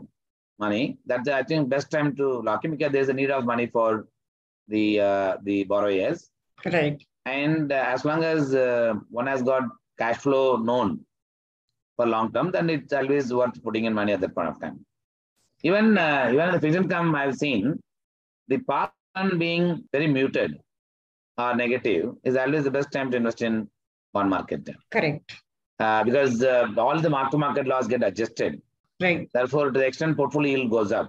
money, 0.58 0.98
that's 1.06 1.28
I 1.28 1.42
think 1.42 1.68
best 1.68 1.90
time 1.90 2.14
to 2.16 2.42
lock 2.42 2.64
in 2.64 2.72
because 2.72 2.92
there's 2.92 3.08
a 3.08 3.12
need 3.12 3.30
of 3.30 3.44
money 3.44 3.66
for 3.66 4.06
the 4.68 5.00
uh, 5.00 5.36
the 5.42 5.64
borrowers. 5.64 6.30
Right. 6.64 7.02
And 7.26 7.72
uh, 7.72 7.84
as 7.94 8.04
long 8.04 8.24
as 8.24 8.54
uh, 8.54 8.94
one 9.10 9.26
has 9.26 9.42
got 9.42 9.64
cash 9.98 10.18
flow 10.18 10.56
known 10.56 11.00
for 11.96 12.06
long 12.06 12.32
term, 12.32 12.50
then 12.50 12.70
it's 12.70 12.92
always 12.92 13.32
worth 13.32 13.62
putting 13.62 13.84
in 13.84 13.94
money 13.94 14.12
at 14.12 14.20
that 14.20 14.34
point 14.34 14.48
of 14.48 14.60
time. 14.60 14.84
Even 15.62 15.98
uh, 15.98 16.28
even 16.32 16.48
in 16.48 16.54
the 16.54 16.60
fixed 16.60 16.76
income, 16.76 17.14
I've 17.14 17.36
seen 17.36 17.78
the 18.48 18.58
one 18.66 19.38
being 19.38 19.84
very 19.92 20.06
muted 20.06 20.58
or 21.40 21.50
negative 21.62 22.04
is 22.28 22.36
always 22.42 22.64
the 22.68 22.74
best 22.78 22.90
time 22.96 23.08
to 23.10 23.16
invest 23.20 23.42
in 23.48 23.54
bond 24.14 24.30
market 24.36 24.62
Correct. 24.94 25.32
uh, 25.84 26.02
because 26.08 26.34
uh, 26.42 26.66
all 26.84 26.98
the 27.06 27.10
mark 27.16 27.28
to 27.34 27.38
market 27.46 27.66
laws 27.72 27.86
get 27.94 28.02
adjusted. 28.10 28.60
Right. 29.04 29.28
Therefore, 29.36 29.66
to 29.74 29.78
the 29.82 29.86
extent 29.90 30.16
portfolio 30.20 30.52
yield 30.56 30.70
goes 30.76 30.92
up, 31.00 31.08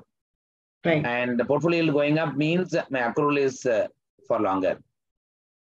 Right. 0.86 1.04
and 1.16 1.40
the 1.40 1.46
portfolio 1.52 1.80
yield 1.82 1.94
going 2.00 2.18
up 2.24 2.32
means 2.46 2.74
my 2.96 3.02
accrual 3.08 3.38
is 3.48 3.58
uh, 3.66 3.88
for 4.28 4.40
longer. 4.50 4.76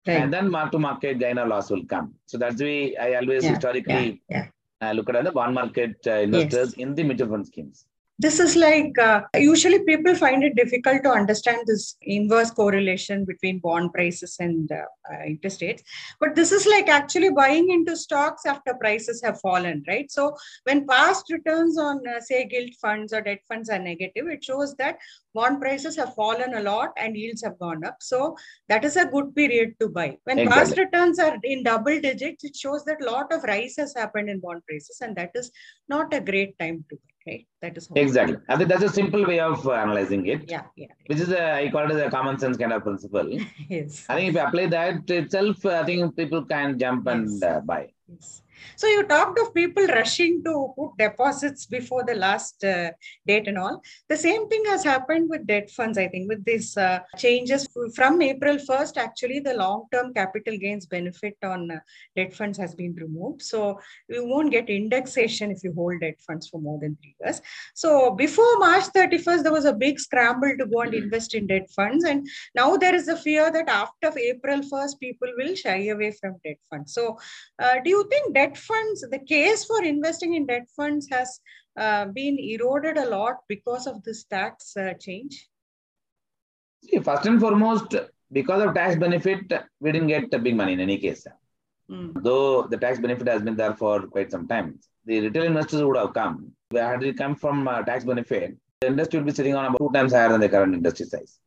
Right. 0.06 0.20
and 0.20 0.32
then 0.34 0.46
mark 0.54 0.68
to 0.74 0.78
market 0.84 1.18
gain 1.22 1.38
or 1.42 1.46
loss 1.52 1.66
will 1.72 1.84
come. 1.92 2.06
So 2.30 2.36
that's 2.42 2.56
the 2.60 2.64
way 2.70 2.96
I 2.96 3.08
always 3.20 3.44
Yeah, 3.44 3.50
historically 3.54 4.06
yeah. 4.34 4.46
Uh, 4.84 4.92
look 4.98 5.08
at 5.10 5.24
the 5.26 5.30
bond 5.38 5.54
market 5.60 5.94
uh, 6.12 6.14
investors 6.26 6.70
in 6.84 6.88
the 6.96 7.04
mutual 7.08 7.28
fund 7.32 7.46
schemes. 7.50 7.86
This 8.18 8.38
is 8.38 8.56
like 8.56 8.96
uh, 8.98 9.22
usually 9.34 9.82
people 9.84 10.14
find 10.14 10.44
it 10.44 10.54
difficult 10.54 11.02
to 11.02 11.10
understand 11.10 11.66
this 11.66 11.96
inverse 12.02 12.50
correlation 12.50 13.24
between 13.24 13.58
bond 13.58 13.92
prices 13.92 14.36
and 14.38 14.70
uh, 14.70 14.84
uh, 15.10 15.24
interest 15.26 15.62
rates. 15.62 15.82
But 16.20 16.36
this 16.36 16.52
is 16.52 16.66
like 16.66 16.88
actually 16.88 17.30
buying 17.30 17.70
into 17.70 17.96
stocks 17.96 18.46
after 18.46 18.74
prices 18.74 19.22
have 19.24 19.40
fallen 19.40 19.82
right? 19.88 20.10
So 20.10 20.36
when 20.64 20.86
past 20.86 21.26
returns 21.30 21.78
on 21.78 22.02
uh, 22.06 22.20
say 22.20 22.46
gilt 22.46 22.74
funds 22.80 23.12
or 23.12 23.22
debt 23.22 23.40
funds 23.48 23.70
are 23.70 23.78
negative 23.78 24.28
it 24.28 24.44
shows 24.44 24.74
that 24.76 24.98
bond 25.34 25.60
prices 25.60 25.96
have 25.96 26.14
fallen 26.14 26.54
a 26.54 26.62
lot 26.62 26.90
and 26.96 27.16
yields 27.16 27.42
have 27.42 27.58
gone 27.58 27.84
up. 27.84 27.96
So 28.00 28.36
that 28.68 28.84
is 28.84 28.96
a 28.96 29.06
good 29.06 29.34
period 29.34 29.74
to 29.80 29.88
buy. 29.88 30.18
When 30.24 30.48
past 30.48 30.76
returns 30.76 31.18
are 31.18 31.38
in 31.42 31.64
double 31.64 32.00
digits 32.00 32.44
it 32.44 32.56
shows 32.56 32.84
that 32.84 33.02
a 33.02 33.10
lot 33.10 33.32
of 33.32 33.42
rise 33.44 33.74
has 33.78 33.94
happened 33.96 34.28
in 34.28 34.40
bond 34.40 34.62
prices 34.68 34.98
and 35.00 35.16
that 35.16 35.30
is 35.34 35.50
not 35.88 36.12
a 36.12 36.20
great 36.20 36.58
time 36.58 36.84
to 36.90 36.96
buy 36.96 37.11
right 37.26 37.46
that 37.60 37.76
is 37.76 37.88
Exactly. 37.94 38.36
I 38.48 38.56
think 38.56 38.68
that's 38.68 38.82
a 38.82 38.88
simple 38.88 39.24
way 39.26 39.38
of 39.40 39.66
uh, 39.66 39.72
analyzing 39.72 40.26
it, 40.26 40.50
yeah 40.50 40.64
yeah 40.76 40.92
which 41.06 41.20
is 41.20 41.30
a, 41.30 41.42
I 41.60 41.70
call 41.70 41.84
it 41.84 41.94
as 41.94 42.02
a 42.02 42.10
common 42.10 42.38
sense 42.38 42.56
kind 42.56 42.72
of 42.72 42.82
principle. 42.82 43.28
yes 43.68 44.06
I 44.08 44.16
think 44.16 44.28
if 44.30 44.34
you 44.34 44.40
apply 44.40 44.66
that 44.66 45.10
itself, 45.10 45.64
I 45.66 45.84
think 45.84 46.16
people 46.16 46.44
can 46.44 46.78
jump 46.78 47.06
and 47.06 47.42
uh, 47.44 47.60
buy. 47.60 47.92
Yes. 48.08 48.42
So 48.76 48.86
you 48.86 49.04
talked 49.04 49.38
of 49.38 49.54
people 49.54 49.86
rushing 49.86 50.42
to 50.44 50.72
put 50.76 50.96
deposits 50.98 51.66
before 51.66 52.04
the 52.04 52.14
last 52.14 52.62
uh, 52.64 52.90
date 53.26 53.48
and 53.48 53.58
all. 53.58 53.82
The 54.08 54.16
same 54.16 54.48
thing 54.48 54.64
has 54.66 54.84
happened 54.84 55.28
with 55.28 55.46
debt 55.46 55.70
funds, 55.70 55.98
I 55.98 56.08
think, 56.08 56.28
with 56.28 56.44
these 56.44 56.76
uh, 56.76 57.00
changes 57.16 57.68
from 57.94 58.20
April 58.22 58.56
1st. 58.56 58.96
Actually, 58.96 59.40
the 59.40 59.54
long-term 59.54 60.14
capital 60.14 60.56
gains 60.58 60.86
benefit 60.86 61.36
on 61.42 61.70
uh, 61.70 61.80
debt 62.16 62.34
funds 62.34 62.58
has 62.58 62.74
been 62.74 62.94
removed. 62.94 63.42
So 63.42 63.78
you 64.08 64.26
won't 64.26 64.52
get 64.52 64.68
indexation 64.68 65.50
if 65.50 65.62
you 65.64 65.72
hold 65.72 66.00
debt 66.00 66.20
funds 66.26 66.48
for 66.48 66.60
more 66.60 66.78
than 66.78 66.96
three 66.96 67.14
years. 67.20 67.40
So 67.74 68.12
before 68.12 68.58
March 68.58 68.84
31st, 68.84 69.42
there 69.42 69.52
was 69.52 69.64
a 69.64 69.72
big 69.72 69.98
scramble 69.98 70.54
to 70.58 70.66
go 70.66 70.82
and 70.82 70.94
invest 70.94 71.34
in 71.34 71.46
debt 71.46 71.70
funds. 71.74 72.04
And 72.04 72.26
now 72.54 72.76
there 72.76 72.94
is 72.94 73.08
a 73.08 73.16
fear 73.16 73.50
that 73.50 73.68
after 73.68 74.16
April 74.18 74.60
1st, 74.60 75.00
people 75.00 75.28
will 75.36 75.54
shy 75.54 75.88
away 75.88 76.12
from 76.12 76.36
debt 76.44 76.58
funds. 76.70 76.94
So 76.94 77.18
uh, 77.58 77.76
do 77.84 77.90
you 77.90 78.08
think 78.08 78.34
debt 78.34 78.51
funds, 78.56 79.04
the 79.10 79.18
case 79.18 79.64
for 79.64 79.82
investing 79.82 80.34
in 80.34 80.46
debt 80.46 80.68
funds 80.76 81.08
has 81.10 81.40
uh, 81.76 82.06
been 82.06 82.38
eroded 82.38 82.96
a 82.98 83.08
lot 83.08 83.36
because 83.48 83.86
of 83.86 84.02
this 84.02 84.24
tax 84.24 84.76
uh, 84.76 84.94
change? 84.94 85.48
See, 86.84 86.98
first 86.98 87.26
and 87.26 87.40
foremost, 87.40 87.94
because 88.30 88.62
of 88.62 88.74
tax 88.74 88.96
benefit, 88.96 89.52
we 89.80 89.92
didn't 89.92 90.08
get 90.08 90.30
big 90.42 90.56
money 90.56 90.72
in 90.72 90.80
any 90.80 90.98
case. 90.98 91.26
Mm. 91.90 92.22
Though 92.22 92.62
the 92.62 92.76
tax 92.76 92.98
benefit 92.98 93.28
has 93.28 93.42
been 93.42 93.56
there 93.56 93.74
for 93.74 94.06
quite 94.06 94.30
some 94.30 94.48
time, 94.48 94.78
the 95.04 95.20
retail 95.20 95.44
investors 95.44 95.82
would 95.82 95.96
have 95.96 96.14
come. 96.14 96.52
Where 96.70 96.88
had 96.88 97.02
it 97.02 97.18
come 97.18 97.36
from 97.36 97.68
uh, 97.68 97.82
tax 97.82 98.04
benefit, 98.04 98.56
the 98.80 98.86
industry 98.88 99.18
would 99.18 99.26
be 99.26 99.32
sitting 99.32 99.54
on 99.54 99.66
about 99.66 99.78
two 99.78 99.90
times 99.92 100.12
higher 100.12 100.28
than 100.28 100.40
the 100.40 100.48
current 100.48 100.74
industry 100.74 101.06
size. 101.06 101.38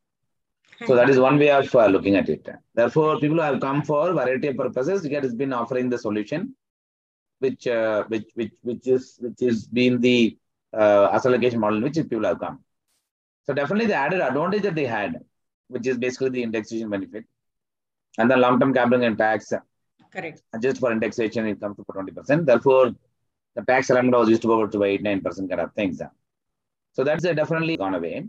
So 0.85 0.95
that 0.95 1.09
is 1.09 1.17
one 1.19 1.39
way 1.39 1.51
of 1.51 1.73
uh, 1.73 1.87
looking 1.87 2.15
at 2.17 2.27
it. 2.27 2.47
Therefore, 2.73 3.17
people 3.19 3.41
have 3.41 3.61
come 3.61 3.81
for 3.81 4.11
variety 4.11 4.49
of 4.49 4.57
purposes. 4.57 5.05
It 5.05 5.23
has 5.23 5.33
been 5.33 5.53
offering 5.53 5.89
the 5.89 5.97
solution, 5.97 6.53
which 7.45 7.67
uh, 7.67 8.03
which 8.11 8.27
which 8.39 8.55
which 8.69 8.87
is 8.95 9.03
which 9.25 9.41
is 9.49 9.67
been 9.79 9.95
the 10.07 10.17
uh, 10.81 11.05
asset 11.13 11.31
allocation 11.31 11.59
model 11.65 11.81
which 11.85 11.95
people 11.95 12.25
have 12.29 12.39
come. 12.45 12.57
So 13.45 13.53
definitely 13.59 13.87
the 13.93 13.99
added 14.05 14.21
advantage 14.21 14.63
that 14.63 14.75
they 14.75 14.85
had, 14.97 15.19
which 15.67 15.87
is 15.91 15.97
basically 16.05 16.31
the 16.37 16.43
indexation 16.43 16.89
benefit, 16.89 17.25
and 18.17 18.29
the 18.31 18.37
long-term 18.37 18.73
capital 18.73 19.03
and 19.03 19.17
tax. 19.17 19.53
Correct. 20.15 20.41
Just 20.61 20.79
for 20.79 20.91
indexation, 20.91 21.45
it 21.47 21.59
comes 21.59 21.75
to 21.77 21.83
20%. 21.83 22.45
Therefore, 22.45 22.95
the 23.55 23.63
tax 23.63 23.89
alignment 23.89 24.17
was 24.17 24.29
used 24.29 24.41
to 24.43 24.47
go 24.47 24.65
to 24.65 24.83
8 24.83 25.03
9% 25.03 25.49
kind 25.49 25.61
of 25.61 25.73
things. 25.73 26.01
So 26.93 27.03
that's 27.03 27.23
definitely 27.23 27.77
gone 27.77 27.95
away. 27.95 28.25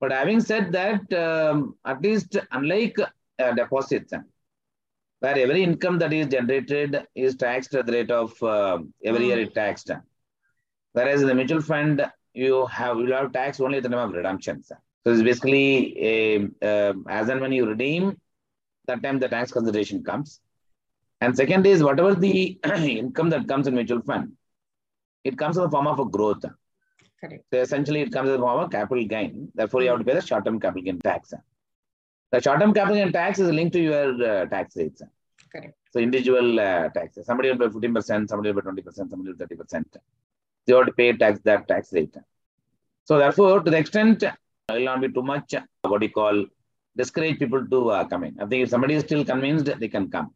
But 0.00 0.12
having 0.12 0.40
said 0.40 0.72
that, 0.72 1.12
um, 1.12 1.76
at 1.84 2.02
least 2.02 2.36
unlike 2.50 2.96
uh, 3.38 3.52
deposits, 3.52 4.12
where 5.22 5.38
every 5.38 5.62
income 5.62 5.98
that 6.00 6.12
is 6.12 6.26
generated 6.26 7.06
is 7.14 7.36
taxed 7.36 7.74
at 7.76 7.86
the 7.86 7.92
rate 7.92 8.10
of 8.10 8.30
uh, 8.42 8.78
every 9.04 9.26
year 9.26 9.38
it 9.38 9.54
taxed. 9.54 9.90
Whereas 10.94 11.22
in 11.22 11.28
the 11.28 11.34
mutual 11.34 11.62
fund, 11.62 12.04
you 12.34 12.66
have 12.66 12.96
you 12.98 13.12
have 13.12 13.32
tax 13.32 13.60
only 13.60 13.78
at 13.78 13.84
the 13.84 13.88
time 13.88 14.08
of 14.08 14.16
redemption. 14.20 14.64
So 14.64 14.74
it's 15.06 15.22
basically 15.22 15.66
a, 16.12 16.48
uh, 16.70 16.94
as 17.08 17.28
and 17.28 17.40
when 17.40 17.52
you 17.52 17.66
redeem, 17.66 18.20
that 18.88 19.00
time 19.04 19.20
the 19.20 19.28
tax 19.28 19.52
consideration 19.52 20.02
comes. 20.02 20.40
And 21.20 21.36
second 21.36 21.66
is 21.66 21.84
whatever 21.84 22.16
the 22.16 22.58
income 23.04 23.30
that 23.30 23.46
comes 23.46 23.68
in 23.68 23.74
mutual 23.74 24.02
fund, 24.02 24.32
it 25.22 25.38
comes 25.38 25.56
in 25.56 25.62
the 25.62 25.70
form 25.70 25.86
of 25.86 26.00
a 26.00 26.04
growth. 26.04 26.44
Correct. 27.20 27.44
So 27.52 27.60
essentially, 27.60 28.00
it 28.00 28.12
comes 28.12 28.28
in 28.28 28.32
the 28.34 28.40
form 28.40 28.58
of 28.58 28.70
capital 28.72 29.04
gain. 29.04 29.52
Therefore, 29.54 29.82
you 29.82 29.90
have 29.90 30.00
to 30.00 30.04
pay 30.04 30.14
the 30.14 30.20
short-term 30.20 30.58
capital 30.58 30.82
gain 30.82 30.98
tax. 30.98 31.32
The 32.32 32.40
short-term 32.40 32.72
capital 32.72 32.96
gain 32.96 33.12
tax 33.12 33.38
is 33.38 33.50
linked 33.50 33.74
to 33.74 33.80
your 33.80 34.24
uh, 34.24 34.46
tax 34.46 34.74
rates. 34.76 35.02
Correct. 35.52 35.74
So 35.90 36.00
individual 36.00 36.58
uh, 36.58 36.88
taxes. 36.88 37.26
Somebody 37.26 37.52
will 37.52 37.58
pay 37.58 37.88
15%, 37.88 38.28
somebody 38.28 38.52
will 38.52 38.62
pay 38.62 38.82
20%, 38.82 38.94
somebody 38.94 39.32
will 39.32 39.46
30%. 39.46 39.84
They 40.66 40.74
have 40.74 40.86
to 40.86 40.92
pay 40.92 41.12
tax 41.12 41.40
that 41.44 41.68
tax 41.68 41.92
rate. 41.92 42.16
So 43.04 43.18
therefore, 43.18 43.60
to 43.60 43.70
the 43.70 43.76
extent 43.76 44.22
it 44.22 44.32
will 44.70 44.84
not 44.84 45.02
be 45.02 45.12
too 45.12 45.22
much, 45.22 45.54
what 45.82 46.00
do 46.00 46.06
you 46.06 46.12
call, 46.12 46.46
discourage 46.96 47.38
people 47.38 47.66
to 47.66 47.90
uh, 47.90 48.04
come 48.04 48.24
in. 48.24 48.40
I 48.40 48.46
think 48.46 48.62
if 48.62 48.70
somebody 48.70 48.94
is 48.94 49.02
still 49.02 49.24
convinced, 49.24 49.66
they 49.78 49.88
can 49.88 50.10
come. 50.10 50.32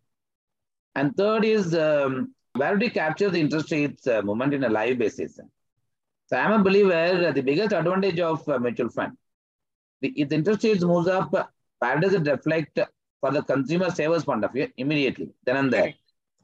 And 0.95 1.17
third 1.17 1.45
is, 1.47 1.75
um, 1.75 2.35
where 2.55 2.77
do 2.77 2.85
you 2.85 2.91
capture 2.91 3.31
the 3.31 3.41
interest 3.41 3.71
rates 3.71 4.07
uh, 4.07 4.21
movement 4.23 4.53
in 4.53 4.65
a 4.65 4.69
live 4.69 4.99
basis? 4.99 5.41
So 6.27 6.37
I'm 6.37 6.61
a 6.61 6.63
believer 6.63 7.33
the 7.33 7.41
biggest 7.41 7.73
advantage 7.73 8.19
of 8.21 8.47
uh, 8.49 8.59
mutual 8.59 8.91
fund, 8.91 9.17
the, 10.03 10.09
if 10.09 10.29
the 10.29 10.35
interest 10.35 10.65
rates 10.65 10.83
moves 10.83 11.09
up, 11.09 11.53
where 11.79 11.99
does 12.01 12.15
it 12.15 12.27
reflect 12.27 12.79
for 13.21 13.31
the 13.31 13.43
consumer 13.43 13.91
savers 13.91 14.25
point 14.25 14.45
of 14.45 14.53
view 14.53 14.69
immediately, 14.77 15.31
then 15.45 15.57
and 15.57 15.73
there. 15.73 15.83
Correct. 15.83 15.99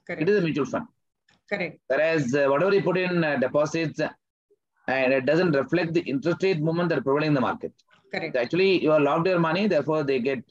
Correct. 0.07 0.23
It 0.23 0.29
is 0.29 0.39
a 0.39 0.41
mutual 0.41 0.67
fund. 0.67 0.87
Correct. 1.49 1.81
Whereas 1.87 2.35
uh, 2.35 2.47
whatever 2.49 2.75
you 2.75 2.83
put 2.83 2.97
in 2.97 3.23
uh, 3.23 3.37
deposits, 3.37 4.01
and 4.89 5.12
it 5.12 5.27
doesn't 5.27 5.53
reflect 5.53 5.95
the 5.95 6.01
interest 6.01 6.43
rate 6.43 6.61
movement 6.61 6.89
that 6.89 6.99
are 6.99 7.03
prevailing 7.03 7.29
in 7.29 7.35
the 7.35 7.41
market. 7.41 7.73
Correct. 8.12 8.35
So 8.35 8.41
actually, 8.41 8.83
you 8.83 8.93
are 8.93 9.01
locked 9.01 9.27
your 9.27 9.39
money, 9.39 9.67
therefore 9.69 10.03
they 10.03 10.19
get 10.21 10.43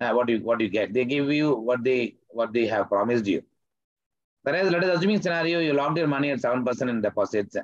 uh, 0.00 0.12
what 0.12 0.28
you 0.28 0.38
what 0.40 0.60
you 0.60 0.68
get. 0.68 0.92
They 0.92 1.04
give 1.04 1.30
you 1.30 1.54
what 1.54 1.82
they 1.82 2.16
what 2.28 2.52
they 2.52 2.66
have 2.66 2.88
promised 2.88 3.26
you. 3.26 3.42
Whereas 4.42 4.70
let 4.70 4.84
us 4.84 4.98
assuming 4.98 5.20
scenario, 5.20 5.58
you 5.58 5.72
locked 5.72 5.98
your 5.98 6.06
money 6.06 6.30
at 6.30 6.40
seven 6.40 6.64
percent 6.64 6.90
in 6.90 7.00
deposits, 7.00 7.56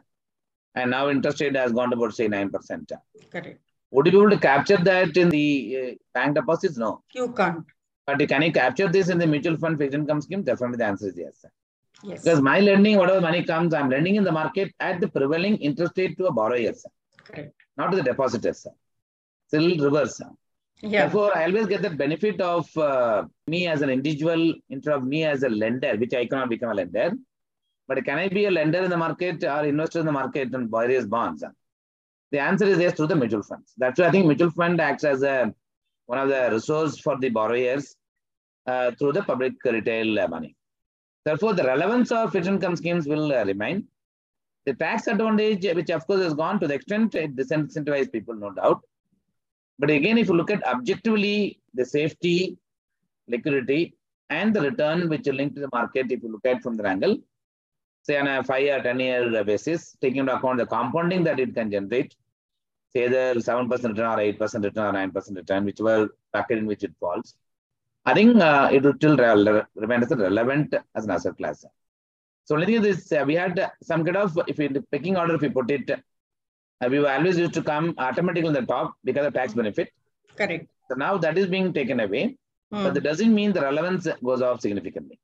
and 0.74 0.90
now 0.90 1.08
interest 1.08 1.40
rate 1.40 1.56
has 1.56 1.72
gone 1.72 1.90
to 1.90 1.96
about 1.96 2.14
say 2.14 2.26
nine 2.26 2.50
percent. 2.50 2.90
Correct. 3.30 3.60
Would 3.92 4.06
you 4.06 4.12
be 4.12 4.18
able 4.18 4.30
to 4.30 4.38
capture 4.38 4.78
that 4.78 5.16
in 5.16 5.28
the 5.28 5.48
uh, 5.80 5.94
bank 6.14 6.34
deposits? 6.34 6.78
No. 6.78 7.02
You 7.14 7.32
can't. 7.32 7.64
But 8.06 8.26
can 8.26 8.42
you 8.42 8.52
capture 8.52 8.88
this 8.88 9.08
in 9.10 9.18
the 9.18 9.26
mutual 9.26 9.56
fund 9.56 9.78
fixed 9.78 9.94
income 9.94 10.22
scheme? 10.22 10.42
Definitely 10.42 10.78
the 10.78 10.86
answer 10.86 11.08
is 11.08 11.16
yes. 11.16 11.44
Yes. 12.02 12.24
Because 12.24 12.40
my 12.40 12.58
lending, 12.60 12.96
whatever 12.96 13.20
money 13.20 13.44
comes, 13.44 13.74
I'm 13.74 13.90
lending 13.90 14.16
in 14.16 14.24
the 14.24 14.32
market 14.32 14.72
at 14.80 15.00
the 15.00 15.08
prevailing 15.08 15.56
interest 15.58 15.92
rate 15.96 16.16
to 16.18 16.26
a 16.26 16.32
borrower, 16.32 16.72
Correct. 17.24 17.54
not 17.76 17.90
to 17.90 17.96
the 17.98 18.02
depositors. 18.02 18.66
It's 18.66 19.54
a 19.54 19.60
little 19.60 19.84
reverse. 19.84 20.20
Yeah. 20.80 21.02
Therefore, 21.02 21.36
I 21.36 21.44
always 21.44 21.66
get 21.66 21.82
the 21.82 21.90
benefit 21.90 22.40
of 22.40 22.76
uh, 22.76 23.24
me 23.46 23.68
as 23.68 23.82
an 23.82 23.90
individual 23.90 24.54
instead 24.70 24.94
of 24.94 25.04
me 25.04 25.24
as 25.24 25.44
a 25.44 25.48
lender, 25.48 25.96
which 25.96 26.14
I 26.14 26.26
cannot 26.26 26.48
become 26.48 26.70
a 26.70 26.74
lender. 26.74 27.12
But 27.86 28.04
can 28.04 28.18
I 28.18 28.28
be 28.28 28.46
a 28.46 28.50
lender 28.50 28.82
in 28.82 28.90
the 28.90 28.96
market 28.96 29.44
or 29.44 29.64
investor 29.64 30.00
in 30.00 30.06
the 30.06 30.12
market 30.12 30.52
on 30.54 30.68
various 30.70 31.04
bonds? 31.04 31.44
The 32.32 32.40
answer 32.40 32.64
is 32.64 32.78
yes 32.78 32.94
through 32.94 33.08
the 33.08 33.16
mutual 33.16 33.42
funds. 33.42 33.72
That's 33.76 34.00
why 34.00 34.06
I 34.06 34.10
think 34.10 34.26
mutual 34.26 34.50
fund 34.50 34.80
acts 34.80 35.04
as 35.04 35.22
a 35.22 35.54
one 36.06 36.18
of 36.18 36.28
the 36.28 36.48
resource 36.50 36.98
for 36.98 37.18
the 37.18 37.28
borrowers 37.28 37.94
uh, 38.66 38.90
through 38.98 39.12
the 39.12 39.22
public 39.22 39.52
retail 39.64 40.18
uh, 40.18 40.28
money. 40.28 40.56
Therefore, 41.24 41.52
the 41.54 41.64
relevance 41.64 42.10
of 42.10 42.32
fixed 42.32 42.48
income 42.48 42.76
schemes 42.76 43.06
will 43.06 43.32
uh, 43.32 43.44
remain. 43.44 43.86
The 44.64 44.74
tax 44.74 45.06
advantage, 45.08 45.64
which 45.74 45.90
of 45.90 46.06
course 46.06 46.22
has 46.22 46.34
gone 46.34 46.58
to 46.60 46.66
the 46.66 46.74
extent 46.74 47.14
it 47.14 47.36
disincentivizes 47.36 48.10
people, 48.10 48.34
no 48.34 48.50
doubt. 48.50 48.80
But 49.78 49.90
again, 49.90 50.18
if 50.18 50.28
you 50.28 50.34
look 50.34 50.50
at 50.50 50.66
objectively 50.66 51.60
the 51.74 51.84
safety, 51.84 52.56
liquidity, 53.28 53.94
and 54.30 54.54
the 54.54 54.62
return 54.62 55.08
which 55.08 55.26
are 55.28 55.32
linked 55.32 55.56
to 55.56 55.60
the 55.60 55.70
market, 55.72 56.10
if 56.10 56.22
you 56.22 56.30
look 56.32 56.46
at 56.46 56.62
from 56.62 56.76
the 56.76 56.86
angle, 56.86 57.18
say 58.02 58.18
on 58.18 58.26
a 58.26 58.42
five 58.44 58.68
or 58.68 58.82
10 58.82 59.00
year 59.00 59.44
basis, 59.44 59.96
taking 60.00 60.20
into 60.20 60.34
account 60.36 60.58
the 60.58 60.66
compounding 60.66 61.24
that 61.24 61.38
it 61.40 61.54
can 61.54 61.70
generate, 61.70 62.14
say 62.92 63.04
either 63.06 63.34
7% 63.34 63.70
return 63.70 63.98
or 63.98 64.16
8% 64.16 64.64
return 64.64 64.96
or 64.96 64.98
9% 64.98 65.36
return, 65.36 65.64
whichever 65.64 66.14
bracket 66.32 66.58
in 66.58 66.66
which 66.66 66.84
it 66.84 66.92
falls. 67.00 67.34
I 68.04 68.14
think 68.14 68.36
uh, 68.36 68.68
it 68.72 68.82
will 68.82 68.94
still 68.94 69.16
re 69.16 69.62
remain 69.76 70.02
as 70.02 70.10
relevant 70.10 70.74
as 70.96 71.04
an 71.04 71.12
asset 71.12 71.36
class. 71.36 71.64
So 72.44 72.56
only 72.56 72.66
thing 72.66 72.84
is 72.84 73.12
uh, 73.12 73.24
we 73.24 73.34
had 73.34 73.70
some 73.82 74.04
kind 74.04 74.16
of, 74.16 74.36
if 74.48 74.58
in 74.58 74.72
the 74.72 74.82
picking 74.90 75.16
order, 75.16 75.36
if 75.36 75.40
we 75.40 75.48
put 75.48 75.70
it, 75.70 75.88
uh, 75.90 76.88
we 76.90 76.98
were 76.98 77.10
always 77.10 77.38
used 77.38 77.54
to 77.54 77.62
come 77.62 77.94
automatically 77.98 78.48
on 78.48 78.54
the 78.54 78.62
top 78.62 78.94
because 79.04 79.24
of 79.26 79.34
tax 79.34 79.54
benefit. 79.54 79.90
Correct. 80.36 80.66
So 80.88 80.96
now 80.96 81.16
that 81.18 81.38
is 81.38 81.46
being 81.46 81.72
taken 81.72 82.00
away, 82.00 82.36
Hmm. 82.72 82.84
but 82.84 82.94
that 82.94 83.04
doesn't 83.04 83.32
mean 83.38 83.52
the 83.52 83.60
relevance 83.60 84.08
goes 84.24 84.40
off 84.40 84.60
significantly. 84.62 85.18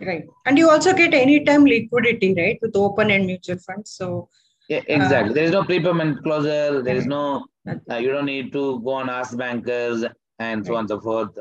Right. 0.00 0.24
And 0.46 0.58
you 0.58 0.70
also 0.70 0.92
get 0.92 1.14
anytime 1.14 1.64
liquidity, 1.64 2.34
right, 2.34 2.58
with 2.60 2.76
open 2.76 3.10
and 3.10 3.26
mutual 3.26 3.58
funds. 3.58 3.90
So 3.90 4.28
Yeah, 4.68 4.80
exactly. 4.88 5.34
there 5.34 5.44
is 5.44 5.52
no 5.52 5.64
prepayment 5.64 6.22
closure. 6.22 6.82
There 6.82 6.96
is 6.96 7.06
no, 7.06 7.46
uh, 7.68 7.96
you 7.96 8.10
don't 8.10 8.26
need 8.26 8.52
to 8.52 8.80
go 8.80 8.98
and 8.98 9.10
ask 9.10 9.36
bankers 9.36 10.04
and 10.38 10.66
so 10.66 10.74
on 10.74 10.80
and 10.80 10.88
so 10.88 11.00
forth. 11.00 11.38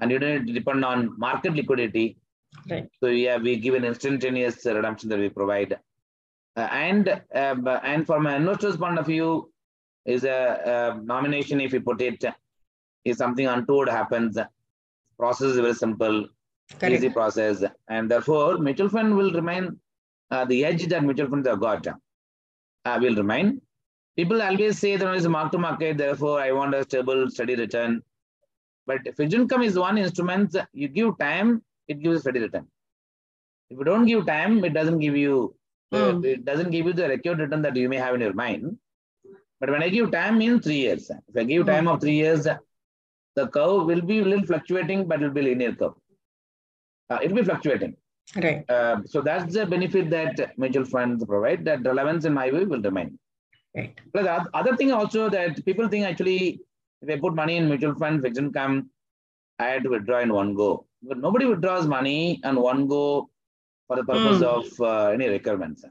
And 0.00 0.10
you 0.10 0.18
don't 0.18 0.34
need 0.38 0.46
to 0.48 0.52
depend 0.52 0.84
on 0.84 1.18
market 1.18 1.54
liquidity. 1.54 2.18
right. 2.70 2.88
So 3.00 3.06
yeah, 3.06 3.38
we 3.38 3.56
give 3.56 3.74
an 3.74 3.84
instantaneous 3.84 4.64
redemption 4.66 5.08
that 5.10 5.18
we 5.18 5.28
provide. 5.28 5.78
Uh, 6.56 6.68
and 6.72 7.08
uh, 7.34 7.80
and 7.82 8.06
from 8.06 8.26
an 8.26 8.34
investor's 8.42 8.76
point 8.76 8.98
of 8.98 9.06
view, 9.06 9.50
is 10.06 10.24
a, 10.24 10.94
a 10.98 11.02
nomination 11.02 11.60
if 11.60 11.72
you 11.72 11.80
put 11.80 12.00
it 12.00 12.24
is 13.04 13.18
something 13.18 13.46
untoward 13.46 13.88
happens. 13.88 14.38
Process 15.18 15.48
is 15.48 15.56
very 15.56 15.74
simple, 15.74 16.28
Correct. 16.78 16.94
easy 16.94 17.08
process, 17.08 17.64
and 17.88 18.10
therefore 18.10 18.58
mutual 18.58 18.88
fund 18.88 19.16
will 19.16 19.32
remain 19.32 19.78
uh, 20.30 20.44
the 20.44 20.64
edge 20.64 20.86
that 20.88 21.02
mutual 21.04 21.28
funds 21.28 21.48
have 21.48 21.60
got 21.60 21.86
uh, 21.86 22.98
will 23.00 23.14
remain. 23.14 23.60
People 24.16 24.42
always 24.42 24.78
say 24.78 24.96
there 24.96 25.14
is 25.14 25.24
a 25.26 25.28
mark 25.28 25.52
to 25.52 25.58
market, 25.58 25.96
therefore 25.98 26.40
I 26.40 26.52
want 26.52 26.74
a 26.74 26.82
stable, 26.82 27.28
steady 27.30 27.54
return. 27.54 28.02
But 28.86 29.00
fixed 29.16 29.34
income 29.34 29.62
is 29.62 29.78
one 29.78 29.98
instrument. 29.98 30.56
You 30.72 30.88
give 30.88 31.18
time, 31.18 31.62
it 31.88 32.00
gives 32.02 32.20
steady 32.22 32.40
return. 32.40 32.66
If 33.70 33.78
you 33.78 33.84
don't 33.84 34.06
give 34.06 34.26
time, 34.26 34.64
it 34.64 34.74
doesn't 34.74 34.98
give 34.98 35.16
you 35.16 35.54
uh, 35.92 35.98
Mm. 36.12 36.24
it 36.24 36.44
doesn't 36.44 36.72
give 36.72 36.86
you 36.86 36.92
the 36.92 37.08
record 37.08 37.38
return 37.38 37.62
that 37.62 37.76
you 37.76 37.88
may 37.88 37.96
have 37.96 38.14
in 38.16 38.20
your 38.20 38.32
mind. 38.32 38.76
But 39.60 39.70
when 39.70 39.82
I 39.84 39.88
give 39.88 40.10
time 40.10 40.40
in 40.42 40.60
three 40.60 40.78
years, 40.86 41.10
if 41.10 41.36
I 41.36 41.44
give 41.44 41.62
Mm. 41.64 41.66
time 41.72 41.88
of 41.88 42.00
three 42.00 42.16
years, 42.16 42.48
the 43.36 43.46
curve 43.56 43.86
will 43.86 44.00
be 44.02 44.18
a 44.20 44.24
little 44.24 44.44
fluctuating, 44.46 45.06
but 45.06 45.22
it 45.22 45.26
will 45.26 45.34
be 45.34 45.42
linear 45.42 45.74
curve. 45.74 45.94
Uh, 47.10 47.18
it 47.22 47.30
will 47.30 47.38
be 47.38 47.44
fluctuating. 47.44 47.96
Right. 48.34 48.68
Uh, 48.68 49.02
so 49.06 49.20
that's 49.20 49.52
the 49.54 49.64
benefit 49.66 50.10
that 50.10 50.58
mutual 50.58 50.84
funds 50.84 51.24
provide. 51.24 51.64
That 51.64 51.84
relevance, 51.84 52.24
in 52.24 52.34
my 52.34 52.50
view, 52.50 52.66
will 52.66 52.82
remain. 52.82 53.18
Right. 53.76 53.94
Plus, 54.12 54.24
the 54.24 54.48
other 54.54 54.76
thing 54.76 54.90
also 54.92 55.28
that 55.30 55.64
people 55.64 55.86
think 55.88 56.04
actually, 56.04 56.60
if 57.02 57.10
I 57.10 57.20
put 57.20 57.34
money 57.34 57.56
in 57.56 57.68
mutual 57.68 57.94
fund, 57.94 58.22
fixed 58.22 58.40
income, 58.40 58.90
I 59.58 59.66
had 59.68 59.84
to 59.84 59.90
withdraw 59.90 60.20
in 60.20 60.32
one 60.32 60.54
go. 60.54 60.86
But 61.02 61.18
nobody 61.18 61.46
withdraws 61.46 61.86
money 61.86 62.40
on 62.44 62.60
one 62.60 62.88
go 62.88 63.30
for 63.86 63.96
the 63.96 64.04
purpose 64.04 64.38
Hmm. 64.38 64.44
of 64.44 64.80
uh, 64.80 65.08
any 65.10 65.28
requirements. 65.28 65.84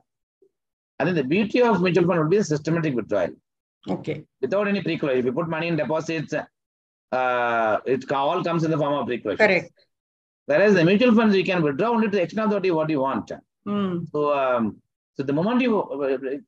I 1.00 1.04
think 1.06 1.16
the 1.16 1.24
beauty 1.24 1.62
of 1.62 1.82
mutual 1.82 2.06
fund 2.08 2.20
would 2.20 2.30
be 2.30 2.38
a 2.38 2.44
systematic 2.44 2.96
withdrawal 2.96 3.30
Okay. 3.90 4.24
without 4.42 4.68
any 4.68 4.82
precaution. 4.82 5.18
If 5.20 5.26
you 5.26 5.32
put 5.34 5.48
money 5.48 5.68
in 5.68 5.76
deposits, 5.78 6.34
uh, 7.12 7.78
it 7.86 8.12
all 8.12 8.44
comes 8.44 8.64
in 8.66 8.72
the 8.72 8.78
form 8.78 8.94
of 8.94 9.06
precaution. 9.08 9.38
Correct. 9.38 9.72
Whereas 10.48 10.76
the 10.76 10.86
mutual 10.86 11.16
funds, 11.16 11.36
you 11.36 11.44
can 11.44 11.62
withdraw 11.64 11.90
only 11.90 12.08
to 12.08 12.18
the 12.18 12.22
extent 12.22 12.54
of 12.54 12.64
what 12.76 12.90
you, 12.90 13.00
want. 13.00 13.32
Mm. 13.68 14.08
So, 14.12 14.38
um, 14.38 14.78
so 15.16 15.24
the 15.24 15.34
moment 15.34 15.62
you 15.62 15.74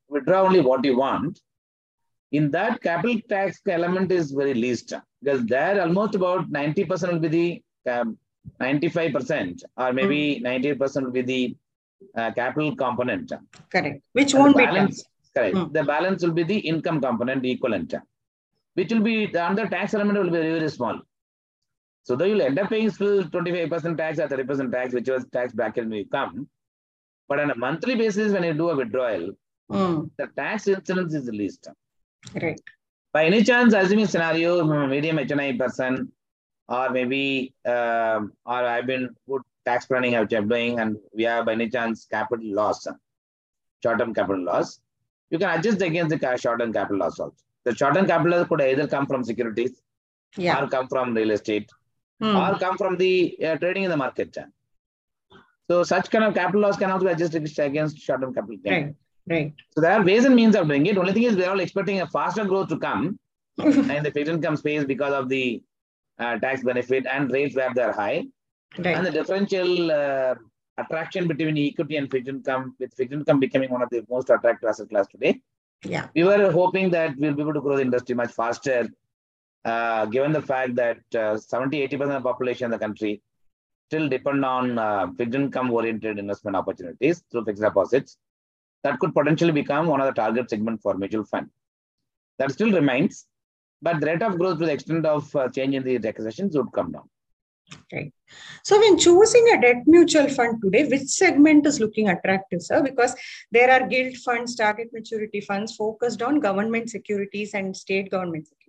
withdraw 0.07 0.41
only 0.43 0.61
what 0.61 0.85
you 0.85 0.97
want, 0.97 1.39
in 2.31 2.51
that 2.51 2.81
capital 2.81 3.19
tax 3.29 3.59
element 3.67 4.11
is 4.11 4.31
very 4.31 4.53
least 4.53 4.93
because 5.23 5.45
there 5.45 5.81
almost 5.81 6.13
about 6.15 6.51
90% 6.51 7.11
will 7.11 7.19
be 7.19 7.63
the 7.85 7.91
um, 7.91 8.17
95% 8.61 9.63
or 9.77 9.93
maybe 9.93 10.41
98% 10.45 11.03
will 11.03 11.11
be 11.11 11.21
the 11.21 11.57
uh, 12.15 12.31
capital 12.31 12.75
component. 12.75 13.31
Correct. 13.71 14.01
Which 14.13 14.33
And 14.33 14.43
won't 14.43 14.57
be 14.57 14.65
balance, 14.65 15.03
taxed. 15.03 15.33
correct. 15.35 15.57
Hmm. 15.57 15.71
The 15.71 15.83
balance 15.83 16.23
will 16.23 16.33
be 16.33 16.43
the 16.43 16.59
income 16.59 17.01
component 17.01 17.45
equivalent, 17.45 17.93
which 18.75 18.91
will 18.91 19.01
be 19.01 19.25
the 19.27 19.43
other 19.43 19.67
tax 19.67 19.93
element 19.93 20.17
will 20.19 20.25
be 20.25 20.31
very, 20.31 20.59
very 20.59 20.69
small. 20.69 20.99
So 22.07 22.15
though 22.15 22.23
you'll 22.29 22.41
end 22.41 22.57
up 22.57 22.69
paying 22.69 22.89
still 22.89 23.23
25% 23.25 23.97
tax 23.97 24.17
or 24.19 24.27
30% 24.29 24.71
tax, 24.71 24.93
which 24.93 25.09
was 25.09 25.25
tax 25.33 25.51
bracket 25.51 25.83
when 25.89 25.97
you 26.01 26.05
come. 26.17 26.47
But 27.27 27.41
on 27.41 27.51
a 27.51 27.55
monthly 27.63 27.95
basis, 28.01 28.31
when 28.31 28.43
you 28.49 28.53
do 28.61 28.69
a 28.69 28.75
withdrawal, 28.81 29.25
Mm. 29.69 30.09
the 30.19 30.27
tax 30.39 30.67
incidence 30.73 31.13
is 31.19 31.25
the 31.29 31.33
least. 31.39 31.67
Right. 32.43 32.61
By 33.15 33.25
any 33.29 33.43
chance, 33.49 33.73
assuming 33.79 34.05
scenario, 34.13 34.51
mm, 34.63 34.89
medium 34.93 35.17
HNI 35.23 35.49
person, 35.61 36.09
or 36.75 36.85
maybe, 36.97 37.53
um, 37.73 38.31
or 38.45 38.59
I've 38.73 38.87
been 38.91 39.05
good 39.29 39.41
tax 39.65 39.87
planning 39.87 40.17
which 40.21 40.33
I'm 40.39 40.47
doing, 40.53 40.79
and 40.79 40.95
we 41.13 41.23
have 41.31 41.43
by 41.47 41.53
any 41.59 41.67
chance 41.75 42.05
capital 42.05 42.49
loss, 42.59 42.87
short-term 43.83 44.13
capital 44.19 44.41
loss, 44.51 44.79
you 45.29 45.37
can 45.41 45.49
adjust 45.59 45.81
against 45.81 46.11
the 46.17 46.37
short-term 46.45 46.71
capital 46.71 46.99
loss 47.03 47.19
also. 47.19 47.35
The 47.65 47.75
short-term 47.75 48.07
capital 48.13 48.37
loss 48.37 48.47
could 48.47 48.61
either 48.61 48.87
come 48.95 49.05
from 49.11 49.25
securities, 49.31 49.75
Yeah. 50.37 50.63
or 50.63 50.69
come 50.77 50.87
from 50.87 51.13
real 51.13 51.31
estate, 51.31 51.69
Mm. 52.21 52.55
or 52.55 52.57
come 52.57 52.77
from 52.77 52.97
the 52.97 53.38
uh, 53.45 53.57
trading 53.57 53.83
in 53.83 53.91
the 53.91 53.97
market. 53.97 54.36
So 55.69 55.83
such 55.83 56.09
kind 56.09 56.24
of 56.24 56.33
capital 56.33 56.62
loss 56.62 56.77
can 56.77 56.89
also 56.89 57.05
be 57.05 57.12
adjusted 57.12 57.59
against 57.59 58.00
short-term 58.00 58.33
capital 58.33 58.57
gain. 58.57 58.74
Right. 58.74 58.95
Right. 59.29 59.53
So 59.71 59.81
there 59.81 59.91
are 59.91 60.03
ways 60.03 60.25
and 60.25 60.36
means 60.36 60.55
of 60.55 60.67
doing 60.67 60.86
it. 60.86 60.97
Only 60.97 61.13
thing 61.13 61.24
is 61.24 61.36
we're 61.36 61.50
all 61.50 61.59
expecting 61.59 62.01
a 62.01 62.07
faster 62.07 62.45
growth 62.45 62.69
to 62.69 62.79
come 62.79 63.19
in 63.57 64.03
the 64.03 64.12
fixed 64.12 64.31
income 64.31 64.57
space 64.57 64.86
because 64.86 65.13
of 65.13 65.27
the 65.29 65.62
uh, 66.17 66.39
tax 66.39 66.63
benefit 66.63 67.05
and 67.05 67.29
rates 67.31 67.55
where 67.55 67.71
they're 67.75 67.91
high. 67.91 68.25
And 68.83 69.05
the 69.05 69.12
differential 69.12 69.91
uh, 69.91 70.36
attraction 70.77 71.27
between 71.27 71.57
equity 71.57 71.97
and 71.97 72.09
fixed 72.09 72.29
income, 72.29 72.75
with 72.79 72.93
fixed 72.93 73.13
income 73.13 73.39
becoming 73.39 73.69
one 73.69 73.81
of 73.81 73.89
the 73.89 74.05
most 74.09 74.29
attractive 74.29 74.69
asset 74.69 74.89
class 74.89 75.07
today. 75.07 75.41
Yeah. 75.83 76.07
We 76.15 76.24
were 76.24 76.51
hoping 76.51 76.89
that 76.91 77.17
we'll 77.17 77.33
be 77.33 77.41
able 77.41 77.53
to 77.53 77.62
grow 77.62 77.75
the 77.75 77.81
industry 77.83 78.15
much 78.15 78.31
faster, 78.31 78.88
uh, 79.67 80.05
given 80.05 80.31
the 80.31 80.41
fact 80.41 80.75
that 80.75 81.00
uh, 81.15 81.38
70 81.38 81.88
80% 81.88 82.01
of 82.01 82.09
the 82.09 82.21
population 82.21 82.65
in 82.65 82.71
the 82.71 82.79
country 82.86 83.21
still 83.88 84.07
depend 84.15 84.43
on 84.45 84.77
uh, 84.77 85.07
fixed 85.17 85.36
income 85.36 85.71
oriented 85.71 86.19
investment 86.19 86.55
opportunities 86.62 87.24
through 87.29 87.45
fixed 87.45 87.63
deposits. 87.63 88.17
That 88.83 89.00
could 89.00 89.13
potentially 89.13 89.51
become 89.51 89.88
one 89.88 90.01
of 90.01 90.07
the 90.07 90.13
target 90.21 90.50
segment 90.50 90.82
for 90.82 90.93
mutual 90.95 91.25
fund. 91.25 91.49
That 92.39 92.51
still 92.51 92.71
remains, 92.71 93.25
but 93.82 93.99
the 93.99 94.08
rate 94.08 94.21
of 94.21 94.38
growth 94.39 94.60
to 94.60 94.65
the 94.65 94.73
extent 94.73 95.06
of 95.06 95.36
uh, 95.36 95.49
change 95.49 95.75
in 95.75 95.84
the 95.84 95.97
requisitions 95.97 96.56
would 96.56 96.71
come 96.71 96.91
down. 96.91 97.10
Right. 97.91 98.13
So 98.63 98.80
when 98.80 98.97
choosing 98.97 99.49
a 99.53 99.60
debt 99.60 99.84
mutual 99.86 100.30
fund 100.30 100.62
today, 100.63 100.88
which 100.88 101.10
segment 101.10 101.65
is 101.65 101.82
looking 101.82 102.08
attractive, 102.08 102.62
sir? 102.62 102.82
Because 102.82 103.13
there 103.51 103.69
are 103.69 103.88
gilt 103.88 104.15
funds, 104.17 104.56
target 104.56 104.89
maturity 104.93 105.41
funds 105.41 105.75
focused 105.75 106.21
on 106.21 106.39
government 106.39 106.89
securities 106.89 107.53
and 107.53 107.75
state 107.75 108.10
government 108.10 108.47
securities. 108.47 108.66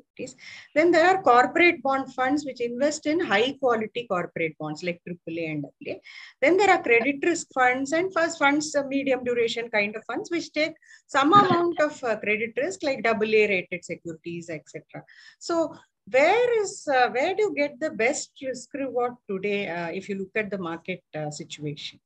Then 0.74 0.90
there 0.90 1.07
are 1.07 1.22
corporate 1.22 1.83
bond 1.83 2.12
funds 2.14 2.44
which 2.44 2.61
invest 2.61 3.07
in 3.07 3.20
high 3.20 3.52
quality 3.52 4.07
corporate 4.09 4.57
bonds 4.59 4.83
like 4.83 5.00
AAA 5.09 5.52
and 5.52 5.64
AA. 5.64 5.94
Then 6.40 6.57
there 6.57 6.70
are 6.70 6.83
credit 6.83 7.16
risk 7.22 7.48
funds 7.54 7.92
and 7.92 8.12
first 8.12 8.38
funds, 8.38 8.74
uh, 8.74 8.85
medium 8.85 9.24
duration 9.24 9.68
kind 9.70 9.94
of 9.96 10.04
funds 10.04 10.31
which 10.31 10.52
take 10.52 10.74
some 11.07 11.33
amount 11.33 11.81
of 11.81 12.02
uh, 12.04 12.16
credit 12.18 12.52
risk 12.57 12.83
like 12.83 13.07
AA 13.07 13.46
rated 13.54 13.85
securities, 13.85 14.50
etc. 14.50 15.04
So 15.38 15.74
where 16.11 16.62
is 16.62 16.88
uh, 16.88 17.11
where 17.11 17.35
do 17.35 17.42
you 17.42 17.54
get 17.54 17.78
the 17.81 17.90
best 17.90 18.31
risk 18.42 18.72
reward 18.74 19.12
today 19.31 19.68
uh, 19.68 19.88
if 19.88 20.09
you 20.09 20.16
look 20.16 20.31
at 20.37 20.50
the 20.50 20.59
market 20.59 21.02
uh, 21.14 21.31
situation 21.31 22.00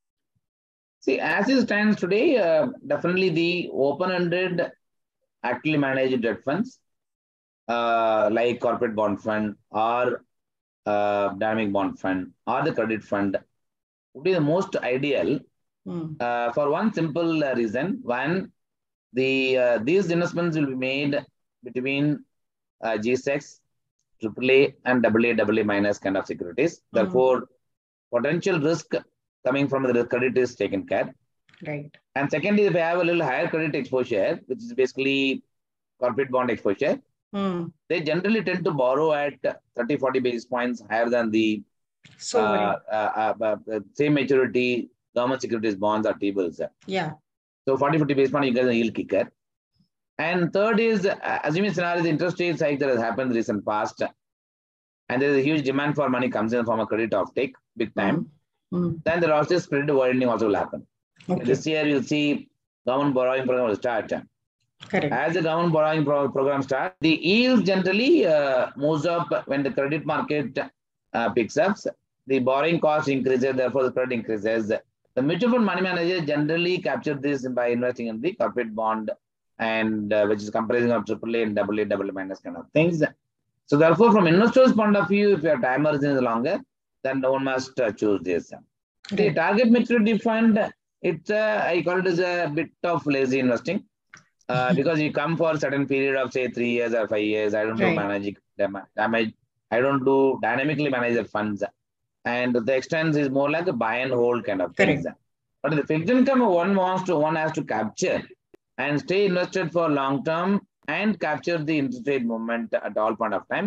See, 1.02 1.18
as 1.18 1.48
it 1.48 1.62
stands 1.62 1.96
today, 1.96 2.36
uh, 2.36 2.68
definitely 2.86 3.30
the 3.30 3.70
open-ended, 3.72 4.70
actively 5.42 5.76
managed 5.76 6.22
debt 6.22 6.44
funds, 6.44 6.78
uh, 7.68 8.28
like 8.32 8.60
corporate 8.60 8.94
bond 8.94 9.22
fund 9.22 9.56
or 9.70 10.24
uh, 10.86 11.28
dynamic 11.34 11.72
bond 11.72 11.98
fund 11.98 12.32
or 12.46 12.62
the 12.64 12.72
credit 12.72 13.02
fund, 13.02 13.38
would 14.14 14.24
be 14.24 14.32
the 14.32 14.40
most 14.40 14.76
ideal 14.76 15.40
Hmm. 15.84 16.14
uh, 16.20 16.52
for 16.52 16.70
one 16.70 16.92
simple 16.92 17.42
uh, 17.44 17.54
reason. 17.54 18.00
One, 18.02 18.52
the 19.12 19.58
uh, 19.58 19.78
these 19.78 20.10
investments 20.10 20.56
will 20.56 20.66
be 20.66 20.74
made 20.76 21.24
between 21.64 22.24
uh, 22.82 22.98
G-Secs, 22.98 23.60
AAA, 24.20 24.74
and 24.84 25.04
AA, 25.04 25.32
AA 25.40 25.64
minus 25.64 25.98
kind 25.98 26.16
of 26.16 26.26
securities. 26.26 26.82
Hmm. 26.92 26.96
Therefore, 26.98 27.48
potential 28.14 28.60
risk 28.60 28.94
coming 29.44 29.68
from 29.68 29.84
the 29.84 30.04
credit 30.06 30.38
is 30.38 30.54
taken 30.56 30.86
care. 30.86 31.14
right 31.66 31.96
And 32.14 32.30
secondly, 32.30 32.64
if 32.64 32.74
I 32.74 32.80
have 32.80 33.00
a 33.00 33.04
little 33.04 33.22
higher 33.24 33.48
credit 33.48 33.74
exposure, 33.74 34.40
which 34.46 34.58
is 34.58 34.72
basically 34.74 35.42
corporate 36.00 36.30
bond 36.30 36.50
exposure, 36.50 37.00
Hmm. 37.34 37.60
they 37.88 37.98
generally 38.02 38.42
tend 38.46 38.64
to 38.66 38.72
borrow 38.72 39.12
at 39.12 39.34
30, 39.76 39.96
40 39.96 40.20
basis 40.20 40.44
points 40.44 40.82
higher 40.90 41.08
than 41.08 41.30
the 41.30 41.62
so 42.18 42.40
uh, 42.40 42.78
uh, 42.90 43.32
uh, 43.40 43.56
uh, 43.74 43.80
same 43.94 44.14
maturity 44.14 44.90
government 45.14 45.40
securities 45.40 45.76
bonds 45.76 46.06
or 46.06 46.14
T-bills. 46.14 46.60
yeah 46.86 47.12
So 47.66 47.76
40, 47.76 47.98
50 47.98 48.14
basis 48.14 48.32
point, 48.32 48.46
you 48.46 48.54
get 48.54 48.66
a 48.66 48.74
yield 48.74 48.94
kicker. 48.94 49.24
And 50.18 50.52
third 50.52 50.80
is, 50.80 51.06
uh, 51.06 51.38
assuming 51.44 51.72
scenario, 51.72 52.02
the 52.02 52.08
interest 52.08 52.40
rate 52.40 52.60
hike 52.60 52.78
that 52.80 52.88
has 52.88 52.98
happened 53.00 53.28
in 53.28 53.32
the 53.34 53.34
recent 53.36 53.64
past, 53.64 54.02
and 55.08 55.22
there 55.22 55.30
is 55.30 55.36
a 55.38 55.42
huge 55.48 55.64
demand 55.64 55.94
for 55.94 56.08
money 56.08 56.28
comes 56.28 56.52
in 56.52 56.64
from 56.64 56.80
a 56.80 56.86
credit 56.86 57.12
offtake, 57.12 57.52
big 57.76 57.94
time, 57.94 58.18
Hmm. 58.72 58.90
then 59.04 59.20
there 59.20 59.32
also 59.38 59.58
spread 59.58 59.90
widening 60.00 60.28
also 60.28 60.46
will 60.48 60.60
happen. 60.62 60.86
okay 61.30 61.44
This 61.44 61.66
year, 61.66 61.86
you'll 61.86 62.02
see 62.14 62.48
government 62.86 63.14
borrowing 63.14 63.44
program 63.46 63.68
will 63.68 63.76
start. 63.76 64.12
Correct 64.88 65.12
As 65.12 65.34
the 65.34 65.42
government 65.42 65.72
borrowing 65.72 66.04
pro- 66.04 66.28
program 66.28 66.62
starts, 66.62 66.96
the 67.00 67.18
yield 67.22 67.64
generally 67.66 68.26
uh, 68.26 68.70
moves 68.76 69.06
up 69.06 69.46
when 69.46 69.62
the 69.62 69.70
credit 69.70 70.04
market 70.06 70.58
uh, 71.12 71.30
picks 71.30 71.56
up. 71.56 71.76
The 72.26 72.38
borrowing 72.38 72.80
cost 72.80 73.08
increases, 73.08 73.56
therefore 73.56 73.84
the 73.84 73.92
credit 73.92 74.12
increases. 74.12 74.72
The 75.14 75.22
mutual 75.22 75.50
fund 75.52 75.64
money 75.64 75.82
manager 75.82 76.24
generally 76.24 76.78
capture 76.78 77.14
this 77.14 77.46
by 77.48 77.68
investing 77.68 78.06
in 78.06 78.20
the 78.20 78.32
corporate 78.32 78.74
bond 78.74 79.10
and 79.58 80.12
uh, 80.12 80.26
which 80.26 80.42
is 80.42 80.50
comprising 80.50 80.90
of 80.90 81.04
AAA 81.04 81.42
and 81.42 81.58
AA, 81.58 81.94
AA 81.94 82.12
minus 82.12 82.40
kind 82.40 82.56
of 82.56 82.66
things. 82.72 83.02
So 83.66 83.76
therefore, 83.76 84.12
from 84.12 84.26
investor's 84.26 84.72
point 84.72 84.96
of 84.96 85.08
view, 85.08 85.34
if 85.34 85.42
your 85.42 85.60
time 85.60 85.84
horizon 85.84 86.16
is 86.16 86.22
longer, 86.22 86.60
then 87.02 87.20
one 87.20 87.44
must 87.44 87.78
uh, 87.80 87.92
choose 87.92 88.20
this. 88.22 88.52
The 89.10 89.32
target 89.34 89.70
maturity 89.70 90.18
fund, 90.18 90.72
it's 91.02 91.30
a, 91.30 91.68
I 91.68 91.82
call 91.82 91.98
it 91.98 92.06
as 92.06 92.18
a 92.20 92.50
bit 92.52 92.70
of 92.84 93.06
lazy 93.06 93.40
investing. 93.40 93.84
Uh, 94.52 94.72
because 94.78 94.98
you 95.04 95.10
come 95.20 95.36
for 95.40 95.50
a 95.56 95.60
certain 95.64 95.86
period 95.92 96.16
of 96.22 96.32
say 96.36 96.44
three 96.56 96.70
years 96.78 96.92
or 97.00 97.04
five 97.12 97.26
years, 97.34 97.54
I 97.60 97.62
don't 97.66 97.78
do 97.84 97.84
Right. 97.90 97.96
managing 98.02 98.36
dam- 98.58 98.86
damage, 99.00 99.30
I 99.70 99.80
don't 99.84 100.04
do 100.10 100.16
dynamically 100.46 100.90
manage 100.96 101.16
the 101.20 101.24
funds. 101.36 101.62
And 102.24 102.54
the 102.68 102.74
extent 102.80 103.16
is 103.22 103.28
more 103.38 103.50
like 103.56 103.68
a 103.74 103.76
buy 103.84 103.96
and 104.04 104.12
hold 104.12 104.44
kind 104.48 104.62
of 104.62 104.76
things. 104.76 105.06
But 105.62 105.76
the 105.78 105.84
fixed 105.90 106.10
income 106.10 106.40
one 106.62 106.74
wants 106.82 107.04
to 107.08 107.16
one 107.16 107.36
has 107.36 107.52
to 107.58 107.64
capture 107.64 108.20
and 108.78 109.00
stay 109.06 109.20
invested 109.30 109.72
for 109.76 109.88
long 109.88 110.24
term 110.28 110.50
and 110.88 111.18
capture 111.26 111.58
the 111.70 111.76
interest 111.78 112.06
rate 112.10 112.24
movement 112.32 112.74
at 112.74 112.96
all 112.96 113.14
point 113.16 113.34
of 113.38 113.48
time. 113.48 113.66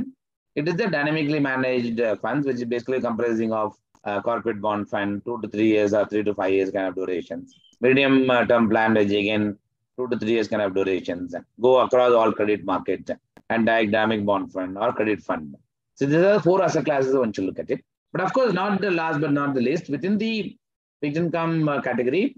It 0.56 0.68
is 0.70 0.76
the 0.76 0.88
dynamically 0.88 1.40
managed 1.40 2.00
uh, 2.00 2.16
funds, 2.18 2.46
which 2.48 2.58
is 2.58 2.66
basically 2.66 3.02
comprising 3.02 3.52
of 3.52 3.74
uh, 4.06 4.22
corporate 4.22 4.62
bond 4.62 4.90
fund, 4.90 5.24
two 5.26 5.38
to 5.42 5.48
three 5.48 5.68
years 5.76 5.94
or 5.94 6.06
three 6.06 6.24
to 6.24 6.34
five 6.34 6.54
years 6.58 6.72
kind 6.72 6.88
of 6.88 6.96
durations. 6.96 7.56
Medium 7.82 8.30
uh, 8.30 8.46
term 8.46 8.70
plan 8.70 8.96
is 9.04 9.12
again 9.12 9.58
two 9.98 10.08
to 10.08 10.18
three 10.18 10.32
years 10.32 10.48
kind 10.48 10.62
of 10.62 10.74
durations. 10.74 11.36
Go 11.62 11.80
across 11.80 12.14
all 12.14 12.32
credit 12.32 12.64
market 12.66 13.10
and 13.50 13.66
dynamic 13.66 14.26
bond 14.26 14.52
fund 14.52 14.78
or 14.78 14.92
credit 14.94 15.22
fund. 15.22 15.56
So 15.96 16.06
these 16.06 16.24
are 16.24 16.40
four 16.40 16.62
asset 16.62 16.86
classes 16.86 17.16
once 17.16 17.38
you 17.38 17.46
look 17.46 17.60
at 17.60 17.70
it. 17.70 17.84
But 18.12 18.22
of 18.22 18.34
course, 18.34 18.54
not 18.54 18.82
the 18.82 18.92
last 18.92 19.20
but 19.22 19.32
not 19.32 19.54
the 19.54 19.62
least, 19.62 19.90
within 19.90 20.18
the 20.18 20.58
fixed 21.02 21.18
income 21.18 21.68
uh, 21.68 21.82
category, 21.82 22.36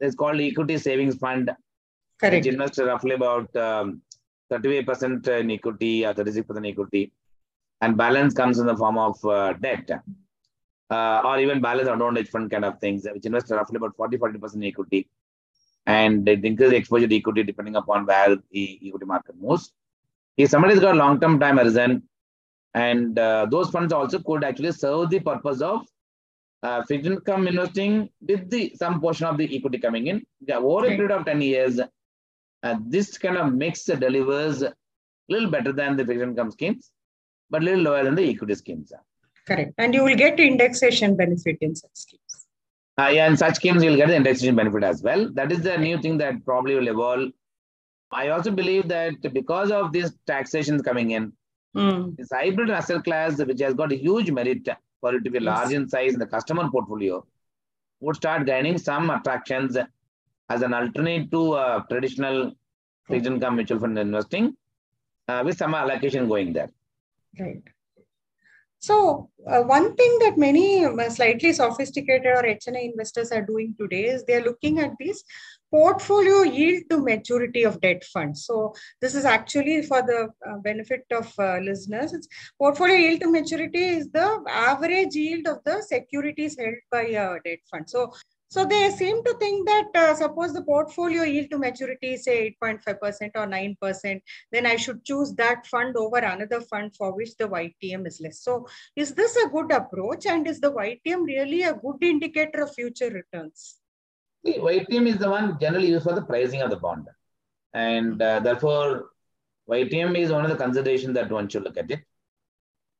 it's 0.00 0.14
called 0.14 0.40
equity 0.40 0.78
savings 0.78 1.16
fund, 1.16 1.50
Correct. 2.20 2.44
which 2.44 2.52
invests 2.52 2.78
roughly 2.78 3.14
about 3.14 3.54
um, 3.56 4.02
38% 4.52 5.26
in 5.40 5.50
equity 5.50 6.04
or 6.04 6.14
36% 6.14 6.68
equity. 6.68 7.12
And 7.80 7.96
balance 7.96 8.34
comes 8.34 8.58
in 8.58 8.66
the 8.66 8.76
form 8.76 8.96
of 8.98 9.22
uh, 9.24 9.52
debt 9.54 9.90
uh, 10.90 11.20
or 11.24 11.38
even 11.38 11.60
balanced 11.60 11.90
advantage 11.90 12.28
fund 12.28 12.50
kind 12.50 12.64
of 12.64 12.78
things, 12.78 13.06
which 13.12 13.26
invests 13.26 13.50
roughly 13.50 13.76
about 13.76 13.96
40 13.96 14.18
40% 14.18 14.66
equity. 14.66 15.08
And 15.86 16.28
it 16.28 16.44
increases 16.44 16.74
exposure 16.74 17.06
to 17.06 17.16
equity 17.16 17.42
depending 17.44 17.76
upon 17.76 18.06
where 18.06 18.36
the 18.50 18.80
equity 18.84 19.06
market 19.06 19.36
moves. 19.40 19.72
If 20.36 20.50
somebody's 20.50 20.80
got 20.80 20.96
long 20.96 21.20
term 21.20 21.38
time 21.38 21.58
horizon, 21.58 22.02
and 22.74 23.18
uh, 23.18 23.46
those 23.50 23.70
funds 23.70 23.92
also 23.92 24.18
could 24.18 24.44
actually 24.44 24.72
serve 24.72 25.08
the 25.10 25.20
purpose 25.20 25.62
of 25.62 25.86
uh, 26.62 26.82
fixed 26.82 27.06
income 27.06 27.48
investing 27.48 28.10
with 28.20 28.50
the 28.50 28.72
some 28.76 29.00
portion 29.00 29.26
of 29.26 29.38
the 29.38 29.56
equity 29.56 29.78
coming 29.78 30.08
in. 30.08 30.24
Yeah, 30.40 30.58
over 30.58 30.86
a 30.86 30.90
period 30.90 31.10
of 31.10 31.24
10 31.24 31.40
years, 31.40 31.80
uh, 31.80 32.76
this 32.86 33.16
kind 33.18 33.36
of 33.36 33.52
mix 33.52 33.84
delivers 33.84 34.62
a 34.62 34.74
little 35.28 35.50
better 35.50 35.72
than 35.72 35.96
the 35.96 36.04
fixed 36.04 36.22
income 36.22 36.50
schemes, 36.50 36.90
but 37.50 37.62
a 37.62 37.64
little 37.64 37.84
lower 37.84 38.04
than 38.04 38.14
the 38.14 38.28
equity 38.28 38.54
schemes. 38.54 38.92
Correct. 39.46 39.72
And 39.78 39.94
you 39.94 40.02
will 40.02 40.16
get 40.16 40.40
indexation 40.40 41.16
benefit 41.16 41.58
in 41.60 41.74
such 41.74 41.90
schemes. 41.94 42.45
Uh, 42.98 43.08
yeah, 43.08 43.26
in 43.28 43.36
such 43.36 43.56
schemes, 43.56 43.82
you'll 43.84 43.96
get 43.96 44.08
the 44.08 44.16
indexation 44.16 44.56
benefit 44.56 44.82
as 44.82 45.02
well. 45.02 45.28
That 45.34 45.52
is 45.52 45.60
the 45.60 45.76
new 45.76 46.00
thing 46.00 46.16
that 46.18 46.44
probably 46.44 46.74
will 46.76 46.88
evolve. 46.88 47.30
I 48.10 48.28
also 48.28 48.50
believe 48.50 48.88
that 48.88 49.20
because 49.34 49.70
of 49.70 49.92
these 49.92 50.12
taxations 50.26 50.82
coming 50.82 51.10
in, 51.12 51.32
Mm. 51.74 52.16
this 52.16 52.30
hybrid 52.32 52.70
asset 52.70 53.04
class, 53.04 53.38
which 53.44 53.60
has 53.60 53.74
got 53.74 53.92
a 53.92 53.96
huge 53.96 54.30
merit 54.30 54.66
for 55.02 55.14
it 55.14 55.22
to 55.24 55.30
be 55.30 55.38
Yes. 55.38 55.44
large 55.44 55.72
in 55.78 55.82
size 55.94 56.14
in 56.14 56.20
the 56.20 56.26
customer 56.26 56.70
portfolio, 56.70 57.16
would 58.00 58.16
start 58.16 58.46
gaining 58.46 58.78
some 58.78 59.10
attractions 59.10 59.76
as 60.48 60.62
an 60.62 60.72
alternate 60.72 61.30
to 61.32 61.52
uh, 61.52 61.80
traditional 61.90 62.38
fixed 63.08 63.26
income 63.26 63.56
mutual 63.56 63.78
fund 63.78 63.98
investing, 63.98 64.56
uh, 65.28 65.42
with 65.44 65.58
some 65.58 65.74
allocation 65.74 66.28
going 66.28 66.54
there. 66.54 66.70
Right. 67.38 67.62
So, 68.78 69.30
uh, 69.46 69.62
one 69.62 69.94
thing 69.96 70.18
that 70.20 70.36
many 70.36 70.84
uh, 70.84 71.10
slightly 71.10 71.52
sophisticated 71.52 72.26
or 72.26 72.42
HNI 72.42 72.90
investors 72.92 73.32
are 73.32 73.42
doing 73.42 73.74
today 73.80 74.06
is 74.06 74.24
they're 74.24 74.44
looking 74.44 74.78
at 74.80 74.92
this 75.00 75.24
portfolio 75.70 76.42
yield 76.42 76.84
to 76.90 76.98
maturity 76.98 77.64
of 77.64 77.80
debt 77.80 78.04
funds. 78.04 78.44
So, 78.44 78.74
this 79.00 79.14
is 79.14 79.24
actually 79.24 79.82
for 79.82 80.02
the 80.02 80.28
uh, 80.46 80.58
benefit 80.58 81.04
of 81.10 81.32
uh, 81.38 81.58
listeners. 81.58 82.12
It's 82.12 82.28
portfolio 82.58 82.96
yield 82.96 83.20
to 83.22 83.30
maturity 83.30 83.84
is 83.84 84.10
the 84.10 84.44
average 84.48 85.14
yield 85.14 85.46
of 85.46 85.58
the 85.64 85.82
securities 85.82 86.56
held 86.58 86.74
by 86.90 87.02
a 87.02 87.38
debt 87.44 87.60
fund. 87.70 87.88
So, 87.88 88.12
so 88.48 88.64
they 88.64 88.90
seem 88.90 89.24
to 89.24 89.34
think 89.34 89.66
that 89.66 89.88
uh, 89.94 90.14
suppose 90.14 90.52
the 90.52 90.62
portfolio 90.62 91.22
yield 91.22 91.50
to 91.50 91.58
maturity 91.58 92.14
is 92.14 92.24
say 92.24 92.56
8.5% 92.62 93.30
or 93.34 93.46
9%, 93.46 94.20
then 94.52 94.66
I 94.66 94.76
should 94.76 95.04
choose 95.04 95.34
that 95.34 95.66
fund 95.66 95.96
over 95.96 96.18
another 96.18 96.60
fund 96.60 96.94
for 96.94 97.14
which 97.14 97.36
the 97.36 97.48
YTM 97.48 98.06
is 98.06 98.20
less. 98.20 98.40
So, 98.40 98.68
is 98.94 99.14
this 99.14 99.36
a 99.36 99.48
good 99.48 99.72
approach? 99.72 100.26
And 100.26 100.46
is 100.46 100.60
the 100.60 100.72
YTM 100.72 101.26
really 101.26 101.62
a 101.62 101.74
good 101.74 102.02
indicator 102.02 102.62
of 102.62 102.74
future 102.74 103.10
returns? 103.10 103.76
See, 104.44 104.58
YTM 104.58 105.08
is 105.08 105.18
the 105.18 105.28
one 105.28 105.58
generally 105.60 105.88
used 105.88 106.04
for 106.04 106.14
the 106.14 106.22
pricing 106.22 106.62
of 106.62 106.70
the 106.70 106.76
bond. 106.76 107.08
And 107.74 108.22
uh, 108.22 108.38
therefore, 108.40 109.06
YTM 109.68 110.16
is 110.16 110.30
one 110.30 110.44
of 110.44 110.50
the 110.50 110.56
considerations 110.56 111.14
that 111.14 111.32
one 111.32 111.48
should 111.48 111.64
look 111.64 111.76
at 111.76 111.90
it. 111.90 112.00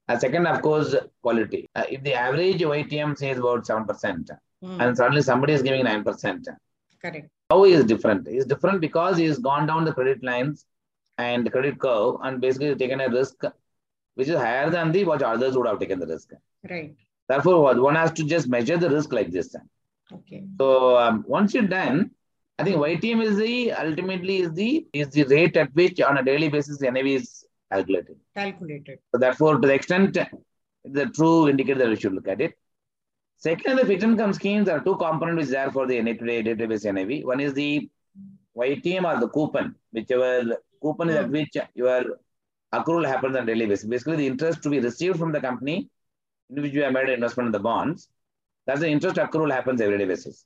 A 0.08 0.18
second, 0.18 0.46
of 0.46 0.60
course, 0.60 0.94
quality. 1.22 1.68
Uh, 1.74 1.84
if 1.88 2.02
the 2.02 2.14
average 2.14 2.60
YTM 2.60 3.16
says 3.16 3.38
about 3.38 3.64
7%, 3.64 4.30
Hmm, 4.62 4.80
and 4.80 4.96
suddenly 4.96 5.22
somebody 5.22 5.52
is 5.52 5.62
giving 5.62 5.84
9%, 5.84 6.46
correct. 7.02 7.28
how 7.50 7.62
he 7.64 7.72
is 7.72 7.84
different? 7.84 8.26
Is 8.28 8.46
different 8.46 8.80
because 8.80 9.16
he 9.18 9.26
has 9.26 9.38
gone 9.38 9.66
down 9.66 9.84
the 9.84 9.92
credit 9.92 10.22
lines 10.24 10.64
and 11.18 11.44
the 11.46 11.50
credit 11.50 11.78
curve 11.78 12.16
and 12.22 12.40
basically 12.40 12.74
taken 12.74 13.00
a 13.00 13.08
risk 13.08 13.44
which 14.14 14.28
is 14.28 14.36
higher 14.36 14.70
than 14.70 14.92
the 14.92 15.04
what 15.04 15.22
others 15.22 15.56
would 15.56 15.66
have 15.66 15.78
taken 15.78 15.98
the 15.98 16.06
risk. 16.06 16.30
Right. 16.70 16.96
Therefore, 17.28 17.62
what- 17.62 17.80
one 17.80 17.96
has 17.96 18.12
to 18.12 18.24
just 18.24 18.48
measure 18.48 18.78
the 18.78 18.88
risk 18.90 19.12
like 19.12 19.30
this. 19.30 19.54
Okay. 20.12 20.44
So 20.58 20.96
um, 20.96 21.24
once 21.26 21.52
you're 21.52 21.64
done, 21.64 22.10
I 22.58 22.64
think 22.64 22.76
YTM 22.78 23.22
is 23.22 23.36
the 23.36 23.72
ultimately 23.72 24.36
is 24.40 24.52
the 24.54 24.86
is 24.94 25.08
the 25.10 25.24
rate 25.24 25.56
at 25.58 25.74
which 25.74 26.00
on 26.00 26.16
a 26.16 26.22
daily 26.22 26.48
basis 26.48 26.78
the 26.78 26.90
NAV 26.90 27.06
is 27.06 27.44
calculated. 27.70 28.16
Calculated. 28.34 29.00
So 29.12 29.18
therefore, 29.18 29.58
to 29.60 29.66
the 29.68 29.74
extent 29.74 30.16
the 30.84 31.06
true 31.06 31.48
indicator 31.48 31.80
that 31.80 31.88
we 31.88 31.96
should 31.96 32.14
look 32.14 32.28
at 32.28 32.40
it. 32.40 32.54
Second, 33.38 33.76
the 33.76 33.86
fixed 33.86 34.04
income 34.04 34.32
schemes 34.32 34.68
are 34.68 34.80
two 34.80 34.96
components 34.96 35.48
which 35.50 35.56
are 35.56 35.70
for 35.70 35.86
the 35.86 36.00
day-to-day 36.02 36.42
database 36.42 36.84
NAV. 36.92 37.24
One 37.26 37.40
is 37.40 37.52
the 37.54 37.88
YTM 38.56 39.04
or 39.04 39.20
the 39.20 39.28
coupon, 39.28 39.74
whichever 39.92 40.56
coupon 40.82 41.10
is 41.10 41.16
at 41.16 41.26
Hmm. 41.26 41.32
which 41.32 41.56
your 41.74 42.18
accrual 42.72 43.06
happens 43.06 43.36
on 43.36 43.42
a 43.42 43.46
daily 43.46 43.66
basis. 43.66 43.86
Basically, 43.86 44.16
the 44.16 44.26
interest 44.26 44.62
to 44.62 44.70
be 44.70 44.80
received 44.80 45.18
from 45.18 45.32
the 45.32 45.40
company 45.40 45.88
in 46.50 46.62
which 46.62 46.72
you 46.72 46.82
have 46.82 46.92
made 46.92 47.08
an 47.08 47.14
investment 47.14 47.48
in 47.48 47.52
the 47.52 47.60
bonds. 47.60 48.08
That's 48.66 48.80
the 48.80 48.88
interest 48.88 49.16
accrual 49.16 49.52
happens 49.52 49.80
every 49.80 49.98
day 49.98 50.06
basis. 50.06 50.44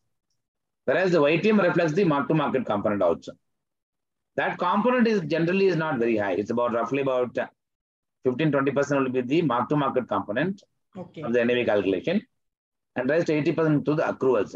Whereas 0.85 1.13
the 1.13 1.21
YTM 1.21 1.63
reflects 1.63 1.93
the 1.93 2.05
mark-to-market 2.05 2.67
component 2.67 3.03
also. 3.03 3.33
That 4.37 4.59
component 4.59 5.07
is 5.07 5.21
generally 5.23 5.67
is 5.67 5.77
not 5.77 5.99
very 5.99 6.17
high. 6.17 6.33
It's 6.33 6.51
about 6.51 6.73
roughly 6.73 7.03
about 7.03 7.39
15-20% 8.27 9.03
will 9.03 9.09
be 9.11 9.21
the 9.21 9.43
mark-to-market 9.43 10.09
component 10.09 10.63
Okay. 10.97 11.23
of 11.23 11.33
the 11.33 11.45
NAV 11.45 11.67
calculation, 11.67 12.21
and 13.01 13.09
rest 13.09 13.29
80% 13.29 13.85
to 13.87 13.95
the 13.95 14.03
accruals. 14.03 14.55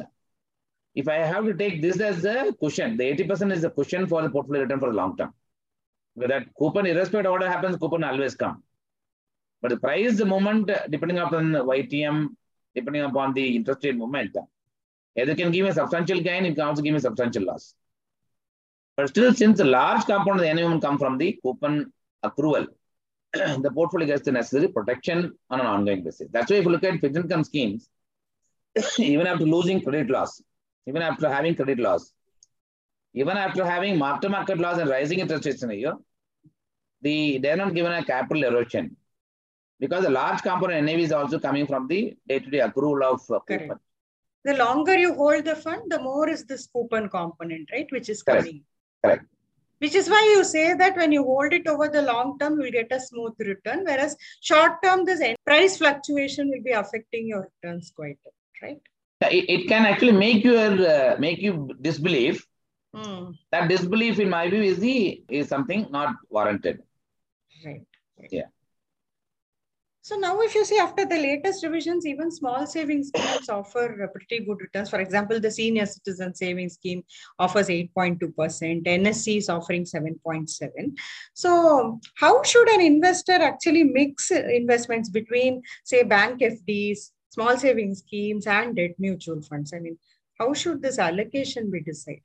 If 0.95 1.09
I 1.09 1.15
have 1.15 1.45
to 1.47 1.55
take 1.55 1.83
this 1.83 1.99
as 2.01 2.25
a 2.25 2.53
cushion, 2.61 2.97
the 2.97 3.05
80% 3.05 3.53
is 3.53 3.65
a 3.65 3.71
cushion 3.71 4.07
for 4.07 4.23
the 4.23 4.31
portfolio 4.31 4.63
return 4.63 4.81
for 4.81 4.91
the 4.91 4.97
long 4.97 5.17
term. 5.17 5.33
With 6.15 6.29
that 6.29 6.47
coupon, 6.57 6.87
irrespective 6.87 7.27
of 7.27 7.33
what 7.33 7.43
happens, 7.43 7.77
coupon 7.77 8.05
always 8.05 8.35
come. 8.37 8.63
But 9.61 9.71
the 9.71 9.79
price 9.79 10.17
the 10.17 10.27
moment, 10.27 10.71
depending 10.91 11.19
upon 11.19 11.53
the 11.53 11.65
YTM, 11.65 12.29
depending 12.75 13.03
upon 13.03 13.33
the 13.33 13.57
interest 13.57 13.83
rate 13.83 13.97
movement, 13.97 14.37
either 15.19 15.35
can 15.35 15.51
give 15.51 15.65
me 15.65 15.71
a 15.71 15.75
substantial 15.75 16.21
gain, 16.21 16.47
it 16.47 16.55
can 16.55 16.67
also 16.69 16.83
give 16.83 16.93
me 16.93 17.01
substantial 17.01 17.45
loss. 17.45 17.75
But 18.97 19.09
still, 19.09 19.35
since 19.35 19.59
a 19.59 19.65
large 19.65 20.05
component 20.05 20.47
of 20.47 20.57
the 20.57 20.65
will 20.69 20.81
come 20.81 20.99
from 20.99 21.19
the 21.19 21.39
coupon 21.43 21.93
accrual, 22.25 22.67
the 23.33 23.71
portfolio 23.75 24.07
gets 24.07 24.23
the 24.23 24.33
necessary 24.33 24.69
protection 24.69 25.37
on 25.51 25.61
an 25.61 25.67
ongoing 25.67 26.05
basis. 26.05 26.29
That's 26.31 26.51
why 26.51 26.59
if 26.59 26.65
you 26.65 26.71
look 26.71 26.85
at 26.85 27.01
fixed 27.01 27.17
income 27.17 27.43
schemes, 27.43 27.89
even 28.99 29.27
after 29.27 29.45
losing 29.45 29.83
credit 29.83 30.11
loss, 30.11 30.43
even 30.87 31.03
after 31.03 31.29
having 31.29 31.55
credit 31.55 31.79
loss, 31.79 32.13
even 33.15 33.37
after 33.37 33.65
having 33.65 33.97
mark-to-market 33.97 34.59
loss 34.59 34.79
and 34.79 34.91
rising 34.91 35.21
interest 35.21 35.47
rates 35.47 35.63
in 35.63 35.71
a 35.71 35.75
year, 35.75 35.95
the 37.03 37.39
they're 37.39 37.57
not 37.57 37.75
given 37.75 37.93
a 37.93 38.05
capital 38.05 38.45
erosion 38.45 38.97
because 39.79 40.05
the 40.05 40.11
large 40.11 40.43
component 40.43 40.87
NAV 40.87 41.01
is 41.01 41.13
also 41.13 41.39
coming 41.39 41.67
from 41.67 41.87
the 41.89 42.17
day-to-day 42.29 42.61
accrual 42.61 43.03
of 43.03 43.21
uh, 43.31 43.41
Correct. 43.41 43.63
coupon. 43.65 43.81
The 44.45 44.55
longer 44.55 44.97
you 44.97 45.15
hold 45.15 45.45
the 45.45 45.57
fund, 45.57 45.83
the 45.91 46.01
more 46.01 46.29
is 46.29 46.45
this 46.45 46.67
coupon 46.67 47.09
component, 47.09 47.71
right? 47.73 47.87
Which 47.91 48.09
is 48.09 48.23
Correct. 48.23 48.45
coming. 48.45 48.63
Correct. 49.03 49.25
Which 49.79 49.95
is 49.95 50.09
why 50.09 50.23
you 50.37 50.45
say 50.45 50.75
that 50.75 50.97
when 50.97 51.13
you 51.13 51.25
hold 51.25 51.53
it 51.53 51.67
over 51.67 51.89
the 51.89 52.03
long 52.03 52.39
term, 52.39 52.61
you'll 52.61 52.71
get 52.71 52.93
a 52.93 53.01
smooth 53.01 53.35
return, 53.39 53.85
whereas 53.85 54.17
short 54.41 54.83
term, 54.83 55.05
this 55.05 55.23
price 55.45 55.77
fluctuation 55.79 56.49
will 56.49 56.63
be 56.63 56.71
affecting 56.71 57.27
your 57.29 57.51
returns 57.51 57.93
quite 57.95 58.19
a 58.25 58.25
bit, 58.25 58.35
right? 58.63 58.81
It, 59.23 59.49
it 59.49 59.69
can 59.69 59.87
actually 59.87 60.13
make 60.13 60.45
your 60.45 60.87
uh, 60.87 61.17
make 61.19 61.39
you 61.39 61.71
disbelieve. 61.81 62.45
Hmm, 62.95 63.31
That 63.51 63.69
disbelief, 63.69 64.19
in 64.19 64.29
my 64.31 64.49
view, 64.49 64.63
is 64.63 64.79
the 64.79 65.23
is 65.29 65.49
something 65.49 65.87
not 65.91 66.15
warranted. 66.31 66.83
Right. 67.65 67.87
right. 68.19 68.29
Yeah. 68.31 68.49
So 70.03 70.17
now, 70.17 70.39
if 70.43 70.55
you 70.55 70.67
see 70.67 70.79
after 70.79 71.07
the 71.07 71.17
latest 71.17 71.65
revisions, 71.65 72.05
even 72.05 72.31
small 72.31 72.67
savings 72.67 73.09
schemes 73.09 73.49
offer 73.49 74.11
pretty 74.13 74.45
good 74.45 74.61
returns. 74.61 74.91
For 74.91 75.01
example, 75.01 75.41
the 75.41 75.51
senior 75.51 75.87
citizen 75.87 76.35
savings 76.35 76.75
scheme 76.75 77.03
offers 77.39 77.69
8.2%, 77.69 78.85
NSC 78.87 79.39
is 79.39 79.49
offering 79.49 79.87
7.7. 79.87 80.95
So, 81.33 81.99
how 82.17 82.43
should 82.43 82.69
an 82.69 82.83
investor 82.83 83.33
actually 83.33 83.85
mix 83.85 84.31
investments 84.31 85.09
between, 85.09 85.63
say, 85.85 86.03
bank 86.03 86.43
FDs, 86.43 87.13
small 87.35 87.57
savings 87.65 87.99
schemes, 88.05 88.47
and 88.47 88.77
debt 88.77 88.95
mutual 88.99 89.41
funds? 89.49 89.73
I 89.75 89.81
mean, 89.87 89.99
how 90.39 90.53
should 90.61 90.83
this 90.83 90.99
allocation 90.99 91.71
be 91.71 91.81
decided? 91.81 92.23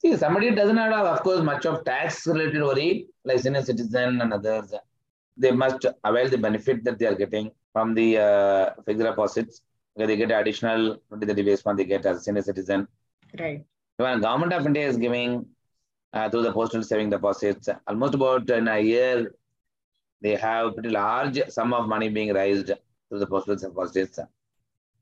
See, 0.00 0.16
somebody 0.16 0.54
doesn't 0.60 0.76
have, 0.76 1.06
of 1.14 1.22
course, 1.22 1.42
much 1.42 1.64
of 1.66 1.84
tax 1.84 2.26
related 2.26 2.62
worry, 2.62 3.06
like 3.24 3.40
senior 3.40 3.62
citizen 3.62 4.20
and 4.20 4.32
others. 4.32 4.74
They 5.36 5.52
must 5.52 5.86
avail 6.04 6.28
the 6.28 6.38
benefit 6.38 6.84
that 6.84 6.98
they 6.98 7.06
are 7.06 7.14
getting. 7.24 7.50
from 7.74 7.94
the 7.98 8.06
uh, 8.18 8.64
fixed 8.86 9.02
deposits. 9.02 9.62
They 9.96 10.16
get 10.16 10.30
additional 10.30 10.98
20 11.08 11.26
30 11.26 11.42
basis 11.42 11.62
point 11.62 11.78
they 11.78 11.84
get 11.92 12.06
as 12.10 12.18
a 12.18 12.20
senior 12.20 12.42
citizen. 12.42 12.86
Right. 13.38 13.64
Even 14.00 14.20
government 14.20 14.52
of 14.52 14.66
India 14.66 14.86
is 14.86 14.98
giving 15.04 15.30
uh, 16.12 16.28
through 16.30 16.42
the 16.42 16.52
postal 16.52 16.82
saving 16.82 17.10
deposits 17.10 17.68
almost 17.86 18.14
about 18.14 18.50
in 18.50 18.68
a 18.68 18.78
year 18.80 19.34
they 20.20 20.34
have 20.36 20.66
a 20.66 20.72
pretty 20.72 20.90
large 20.90 21.38
sum 21.48 21.72
of 21.78 21.88
money 21.88 22.08
being 22.08 22.32
raised 22.40 22.70
through 23.12 23.18
the 23.18 23.26
postal 23.26 23.56
deposits, 23.56 24.18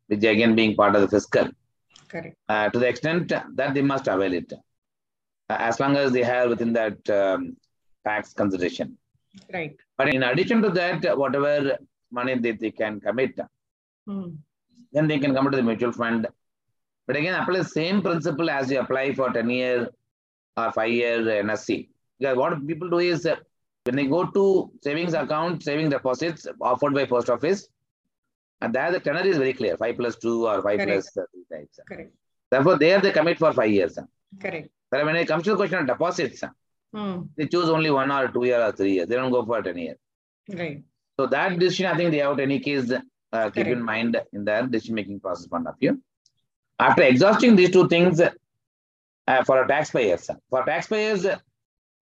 which 0.08 0.24
again 0.24 0.56
being 0.56 0.74
part 0.74 0.96
of 0.96 1.02
the 1.02 1.08
fiscal. 1.08 1.48
Correct. 2.08 2.36
Uh, 2.48 2.68
to 2.70 2.78
the 2.80 2.88
extent 2.88 3.32
that 3.58 3.72
they 3.74 3.82
must 3.82 4.08
avail 4.08 4.32
it, 4.32 4.52
uh, 4.52 5.56
as 5.68 5.78
long 5.78 5.96
as 5.96 6.10
they 6.10 6.24
have 6.24 6.48
within 6.48 6.72
that 6.72 6.98
um, 7.08 7.56
tax 8.04 8.32
consideration. 8.32 8.98
Right. 9.54 9.76
But 9.96 10.12
in 10.12 10.24
addition 10.24 10.60
to 10.62 10.70
that, 10.70 11.16
whatever 11.16 11.78
money 12.10 12.36
that 12.36 12.58
they 12.58 12.72
can 12.72 13.00
commit, 13.00 13.38
Hmm. 14.08 14.30
then 14.92 15.06
they 15.06 15.18
can 15.20 15.32
come 15.34 15.48
to 15.48 15.56
the 15.56 15.62
mutual 15.62 15.92
fund. 15.92 16.26
But 17.06 17.16
again, 17.16 17.34
apply 17.40 17.58
the 17.58 17.64
same 17.64 18.02
principle 18.02 18.50
as 18.50 18.70
you 18.70 18.80
apply 18.80 19.14
for 19.14 19.30
10 19.30 19.48
year 19.50 19.88
or 20.56 20.72
5 20.72 20.90
year 20.90 21.18
NSC. 21.44 21.90
Because 22.18 22.36
what 22.36 22.66
people 22.66 22.88
do 22.90 22.98
is 22.98 23.24
uh, 23.26 23.36
when 23.84 23.94
they 23.96 24.06
go 24.06 24.24
to 24.24 24.72
savings 24.82 25.14
account, 25.14 25.62
saving 25.62 25.90
deposits 25.90 26.48
offered 26.60 26.94
by 26.94 27.04
post 27.04 27.30
office, 27.30 27.68
and 28.60 28.74
there 28.74 28.90
the 28.92 29.00
tenor 29.00 29.22
is 29.32 29.38
very 29.38 29.52
clear 29.52 29.76
5 29.76 29.96
plus 29.96 30.16
2 30.16 30.46
or 30.46 30.62
5 30.62 30.78
Correct. 30.78 31.08
uh, 31.16 31.22
3 31.50 31.58
types. 31.58 31.80
Correct. 31.88 32.12
Therefore, 32.50 32.76
there 32.78 33.00
they 33.00 33.12
commit 33.12 33.38
for 33.38 33.52
5 33.52 33.70
years. 33.70 33.98
Correct. 34.40 34.68
But 34.90 35.04
when 35.04 35.16
it 35.16 35.26
comes 35.28 35.44
to 35.44 35.50
the 35.50 35.56
question 35.56 35.78
of 35.78 35.86
deposits, 35.86 36.42
Hmm. 36.92 37.22
they 37.36 37.46
choose 37.46 37.68
only 37.68 37.90
one 37.90 38.10
or 38.10 38.26
two 38.28 38.44
year 38.44 38.60
or 38.60 38.72
three 38.72 38.94
years. 38.94 39.06
They 39.08 39.14
don't 39.14 39.30
go 39.30 39.44
for 39.44 39.62
10 39.62 39.78
years. 39.78 39.96
Right. 40.52 40.82
So 41.18 41.26
that 41.26 41.56
decision, 41.58 41.86
I 41.86 41.96
think 41.96 42.10
they 42.10 42.18
have, 42.18 42.38
any 42.40 42.58
case, 42.58 42.90
uh, 43.32 43.50
keep 43.50 43.68
in 43.68 43.80
mind 43.80 44.20
in 44.32 44.44
their 44.44 44.66
decision-making 44.66 45.20
process 45.20 45.46
point 45.46 45.68
of 45.68 45.78
view. 45.78 46.02
After 46.80 47.02
exhausting 47.04 47.54
these 47.54 47.70
two 47.70 47.86
things, 47.88 48.20
uh, 48.20 49.44
for 49.44 49.62
a 49.62 49.68
taxpayers, 49.68 50.28
for 50.48 50.64
taxpayers, 50.64 51.26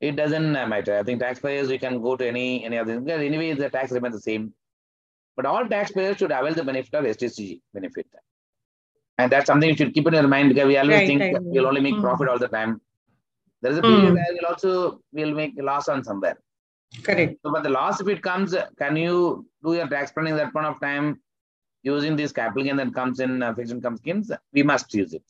it 0.01 0.17
doesn't 0.17 0.53
matter. 0.53 0.97
I 0.99 1.03
think 1.03 1.21
taxpayers, 1.21 1.71
you 1.71 1.79
can 1.79 2.01
go 2.01 2.17
to 2.17 2.27
any 2.27 2.65
any 2.65 2.79
other 2.79 2.99
because 3.01 3.21
anyway 3.21 3.53
the 3.53 3.69
tax 3.69 3.91
remains 3.93 4.15
the 4.15 4.21
same. 4.23 4.55
But 5.39 5.47
all 5.47 5.65
taxpayers 5.73 6.17
should 6.19 6.33
avail 6.33 6.55
the 6.61 6.65
benefit 6.69 6.93
of 6.99 7.05
STCG 7.05 7.61
benefit, 7.73 8.07
and 9.19 9.31
that's 9.33 9.47
something 9.51 9.69
you 9.71 9.77
should 9.81 9.95
keep 9.95 10.07
in 10.09 10.15
your 10.19 10.27
mind 10.33 10.49
because 10.53 10.67
we 10.71 10.77
always 10.81 10.97
Right, 10.97 11.07
think 11.11 11.21
right. 11.23 11.37
we'll 11.53 11.69
only 11.71 11.83
make 11.87 11.95
Mm. 11.99 12.01
profit 12.07 12.29
all 12.33 12.41
the 12.45 12.49
time. 12.59 12.73
There 13.63 13.71
is 13.75 13.79
a 13.79 13.83
period 13.83 14.09
Mm. 14.09 14.17
where 14.19 14.33
we'll 14.37 14.49
also 14.53 14.73
will 15.19 15.33
make 15.41 15.55
a 15.63 15.65
loss 15.71 15.89
on 15.95 16.03
somewhere. 16.09 16.37
Correct. 17.07 17.39
So, 17.43 17.53
but 17.55 17.63
the 17.63 17.73
loss, 17.79 18.01
if 18.01 18.09
it 18.15 18.21
comes, 18.29 18.57
can 18.83 18.97
you 19.05 19.15
do 19.65 19.75
your 19.79 19.89
tax 19.95 20.11
planning 20.11 20.33
at 20.35 20.39
that 20.43 20.53
point 20.53 20.67
of 20.73 20.77
time 20.81 21.07
using 21.95 22.17
this 22.21 22.33
capital 22.33 22.65
gain 22.69 22.77
that 22.83 22.93
comes 23.01 23.21
in 23.21 23.41
uh, 23.41 23.55
fixed 23.55 23.73
income 23.79 23.97
schemes? 24.03 24.33
We 24.53 24.65
must 24.75 24.93
use 25.03 25.13
it. 25.21 25.27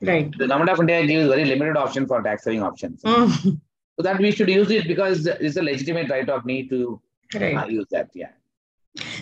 Right. 0.00 0.30
The 0.42 0.46
government 0.46 0.70
of 0.70 0.80
India 0.84 1.04
gives 1.12 1.28
very 1.36 1.44
limited 1.52 1.76
option 1.84 2.06
for 2.06 2.22
tax 2.22 2.44
saving 2.44 2.62
options. 2.62 3.02
Hmm. 3.04 3.26
So 3.96 4.02
that 4.08 4.18
we 4.26 4.30
should 4.30 4.48
use 4.48 4.70
it 4.70 4.86
because 4.86 5.26
it's 5.26 5.56
a 5.56 5.62
legitimate 5.70 6.08
right 6.16 6.28
of 6.36 6.44
me 6.44 6.68
to 6.68 7.00
uh, 7.34 7.66
use 7.78 7.86
that. 7.90 8.10
Yeah. 8.14 8.30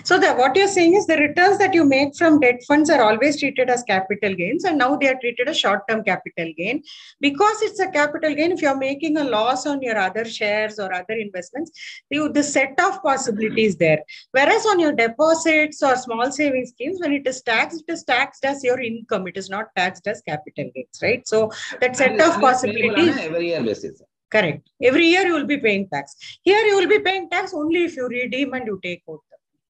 So 0.02 0.18
the 0.18 0.32
what 0.32 0.56
you're 0.56 0.66
saying 0.66 0.94
is 0.94 1.06
the 1.06 1.18
returns 1.18 1.58
that 1.58 1.74
you 1.74 1.84
make 1.84 2.16
from 2.16 2.40
debt 2.40 2.62
funds 2.66 2.88
are 2.88 3.02
always 3.02 3.38
treated 3.38 3.68
as 3.68 3.82
capital 3.82 4.34
gains, 4.34 4.64
and 4.64 4.78
now 4.78 4.96
they 4.96 5.08
are 5.08 5.20
treated 5.20 5.46
as 5.46 5.58
short-term 5.58 6.04
capital 6.04 6.50
gain 6.56 6.82
because 7.20 7.60
it's 7.60 7.78
a 7.78 7.90
capital 7.90 8.34
gain. 8.34 8.52
If 8.52 8.62
you're 8.62 8.78
making 8.78 9.18
a 9.18 9.24
loss 9.24 9.66
on 9.66 9.82
your 9.82 9.98
other 9.98 10.24
shares 10.24 10.78
or 10.78 10.90
other 10.94 11.12
investments, 11.12 11.72
you 12.08 12.30
the 12.30 12.42
set 12.42 12.80
of 12.80 13.02
possibilities 13.02 13.76
there. 13.76 14.02
Whereas 14.30 14.64
on 14.64 14.80
your 14.80 14.92
deposits 14.92 15.82
or 15.82 15.96
small 15.96 16.32
savings 16.32 16.70
schemes, 16.70 16.98
when 17.00 17.12
it 17.12 17.26
is 17.26 17.42
taxed, 17.42 17.84
it 17.86 17.92
is 17.92 18.04
taxed 18.04 18.46
as 18.46 18.64
your 18.64 18.80
income. 18.80 19.26
It 19.26 19.36
is 19.36 19.50
not 19.50 19.66
taxed 19.76 20.06
as 20.08 20.22
capital 20.22 20.70
gains, 20.74 20.98
right? 21.02 21.28
So 21.28 21.52
that 21.82 21.94
set 21.94 22.12
And 22.12 22.20
of 22.22 22.28
it's 22.28 22.36
payable 22.36 22.46
on 22.46 22.54
possibilities. 22.54 23.18
every 23.18 23.48
year 23.48 23.62
basis. 23.62 24.00
Correct. 24.30 24.66
Every 24.82 25.06
year 25.06 25.26
you 25.26 25.34
will 25.34 25.46
be 25.46 25.58
paying 25.58 25.88
tax. 25.88 26.16
Here 26.42 26.64
you 26.64 26.76
will 26.76 26.88
be 26.88 27.00
paying 27.00 27.28
tax 27.28 27.52
only 27.52 27.84
if 27.84 27.96
you 27.96 28.08
redeem 28.08 28.54
and 28.54 28.66
you 28.66 28.80
take 28.82 29.02
out. 29.10 29.20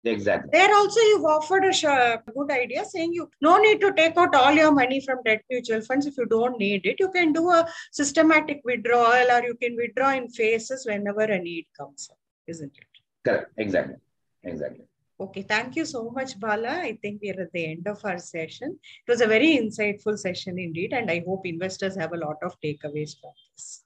Exactly. 0.04 0.50
There 0.52 0.74
also 0.74 1.00
you've 1.00 1.24
offered 1.24 1.64
a 1.64 1.72
sh- 1.72 2.32
good 2.34 2.50
idea 2.50 2.84
saying 2.84 3.12
you 3.12 3.28
no 3.40 3.58
need 3.58 3.80
to 3.80 3.92
take 3.92 4.16
out 4.16 4.34
all 4.34 4.52
your 4.52 4.70
money 4.70 5.00
from 5.00 5.18
debt 5.24 5.42
mutual 5.50 5.80
funds 5.82 6.06
if 6.06 6.16
you 6.16 6.26
don't 6.26 6.58
need 6.58 6.86
it. 6.86 6.96
You 7.00 7.10
can 7.10 7.32
do 7.32 7.50
a 7.50 7.68
systematic 7.92 8.60
withdrawal 8.64 9.30
or 9.30 9.42
you 9.42 9.54
can 9.60 9.76
withdraw 9.76 10.10
in 10.12 10.28
phases 10.28 10.86
whenever 10.86 11.22
a 11.22 11.38
need 11.38 11.66
comes 11.76 12.08
up, 12.10 12.18
isn't 12.46 12.72
it? 12.76 13.00
Correct. 13.24 13.52
Exactly. 13.56 13.96
Exactly. 14.44 14.84
Okay, 15.20 15.42
thank 15.42 15.74
you 15.74 15.84
so 15.84 16.10
much, 16.10 16.38
Bala. 16.38 16.68
I 16.68 16.96
think 17.02 17.20
we 17.20 17.30
are 17.32 17.40
at 17.40 17.52
the 17.52 17.66
end 17.72 17.88
of 17.88 18.04
our 18.04 18.18
session. 18.20 18.78
It 19.06 19.10
was 19.10 19.20
a 19.20 19.26
very 19.26 19.56
insightful 19.56 20.16
session 20.16 20.60
indeed, 20.60 20.92
and 20.92 21.10
I 21.10 21.24
hope 21.26 21.44
investors 21.44 21.96
have 21.96 22.12
a 22.12 22.16
lot 22.16 22.36
of 22.42 22.54
takeaways 22.60 23.20
from 23.20 23.32
this. 23.52 23.82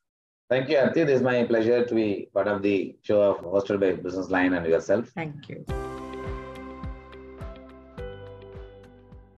Thank 0.51 0.68
you, 0.68 0.77
Aarati. 0.77 0.98
It 0.98 1.09
is 1.09 1.22
my 1.22 1.44
pleasure 1.44 1.87
to 1.87 1.94
be 1.94 2.29
part 2.35 2.48
of 2.48 2.61
the 2.61 2.94
show 3.01 3.22
of 3.22 3.38
hosted 3.38 3.81
by 3.81 3.94
Businessline 3.94 4.55
and 4.55 4.66
yourself. 4.66 5.09
Thank 5.14 5.48
you. 5.48 5.64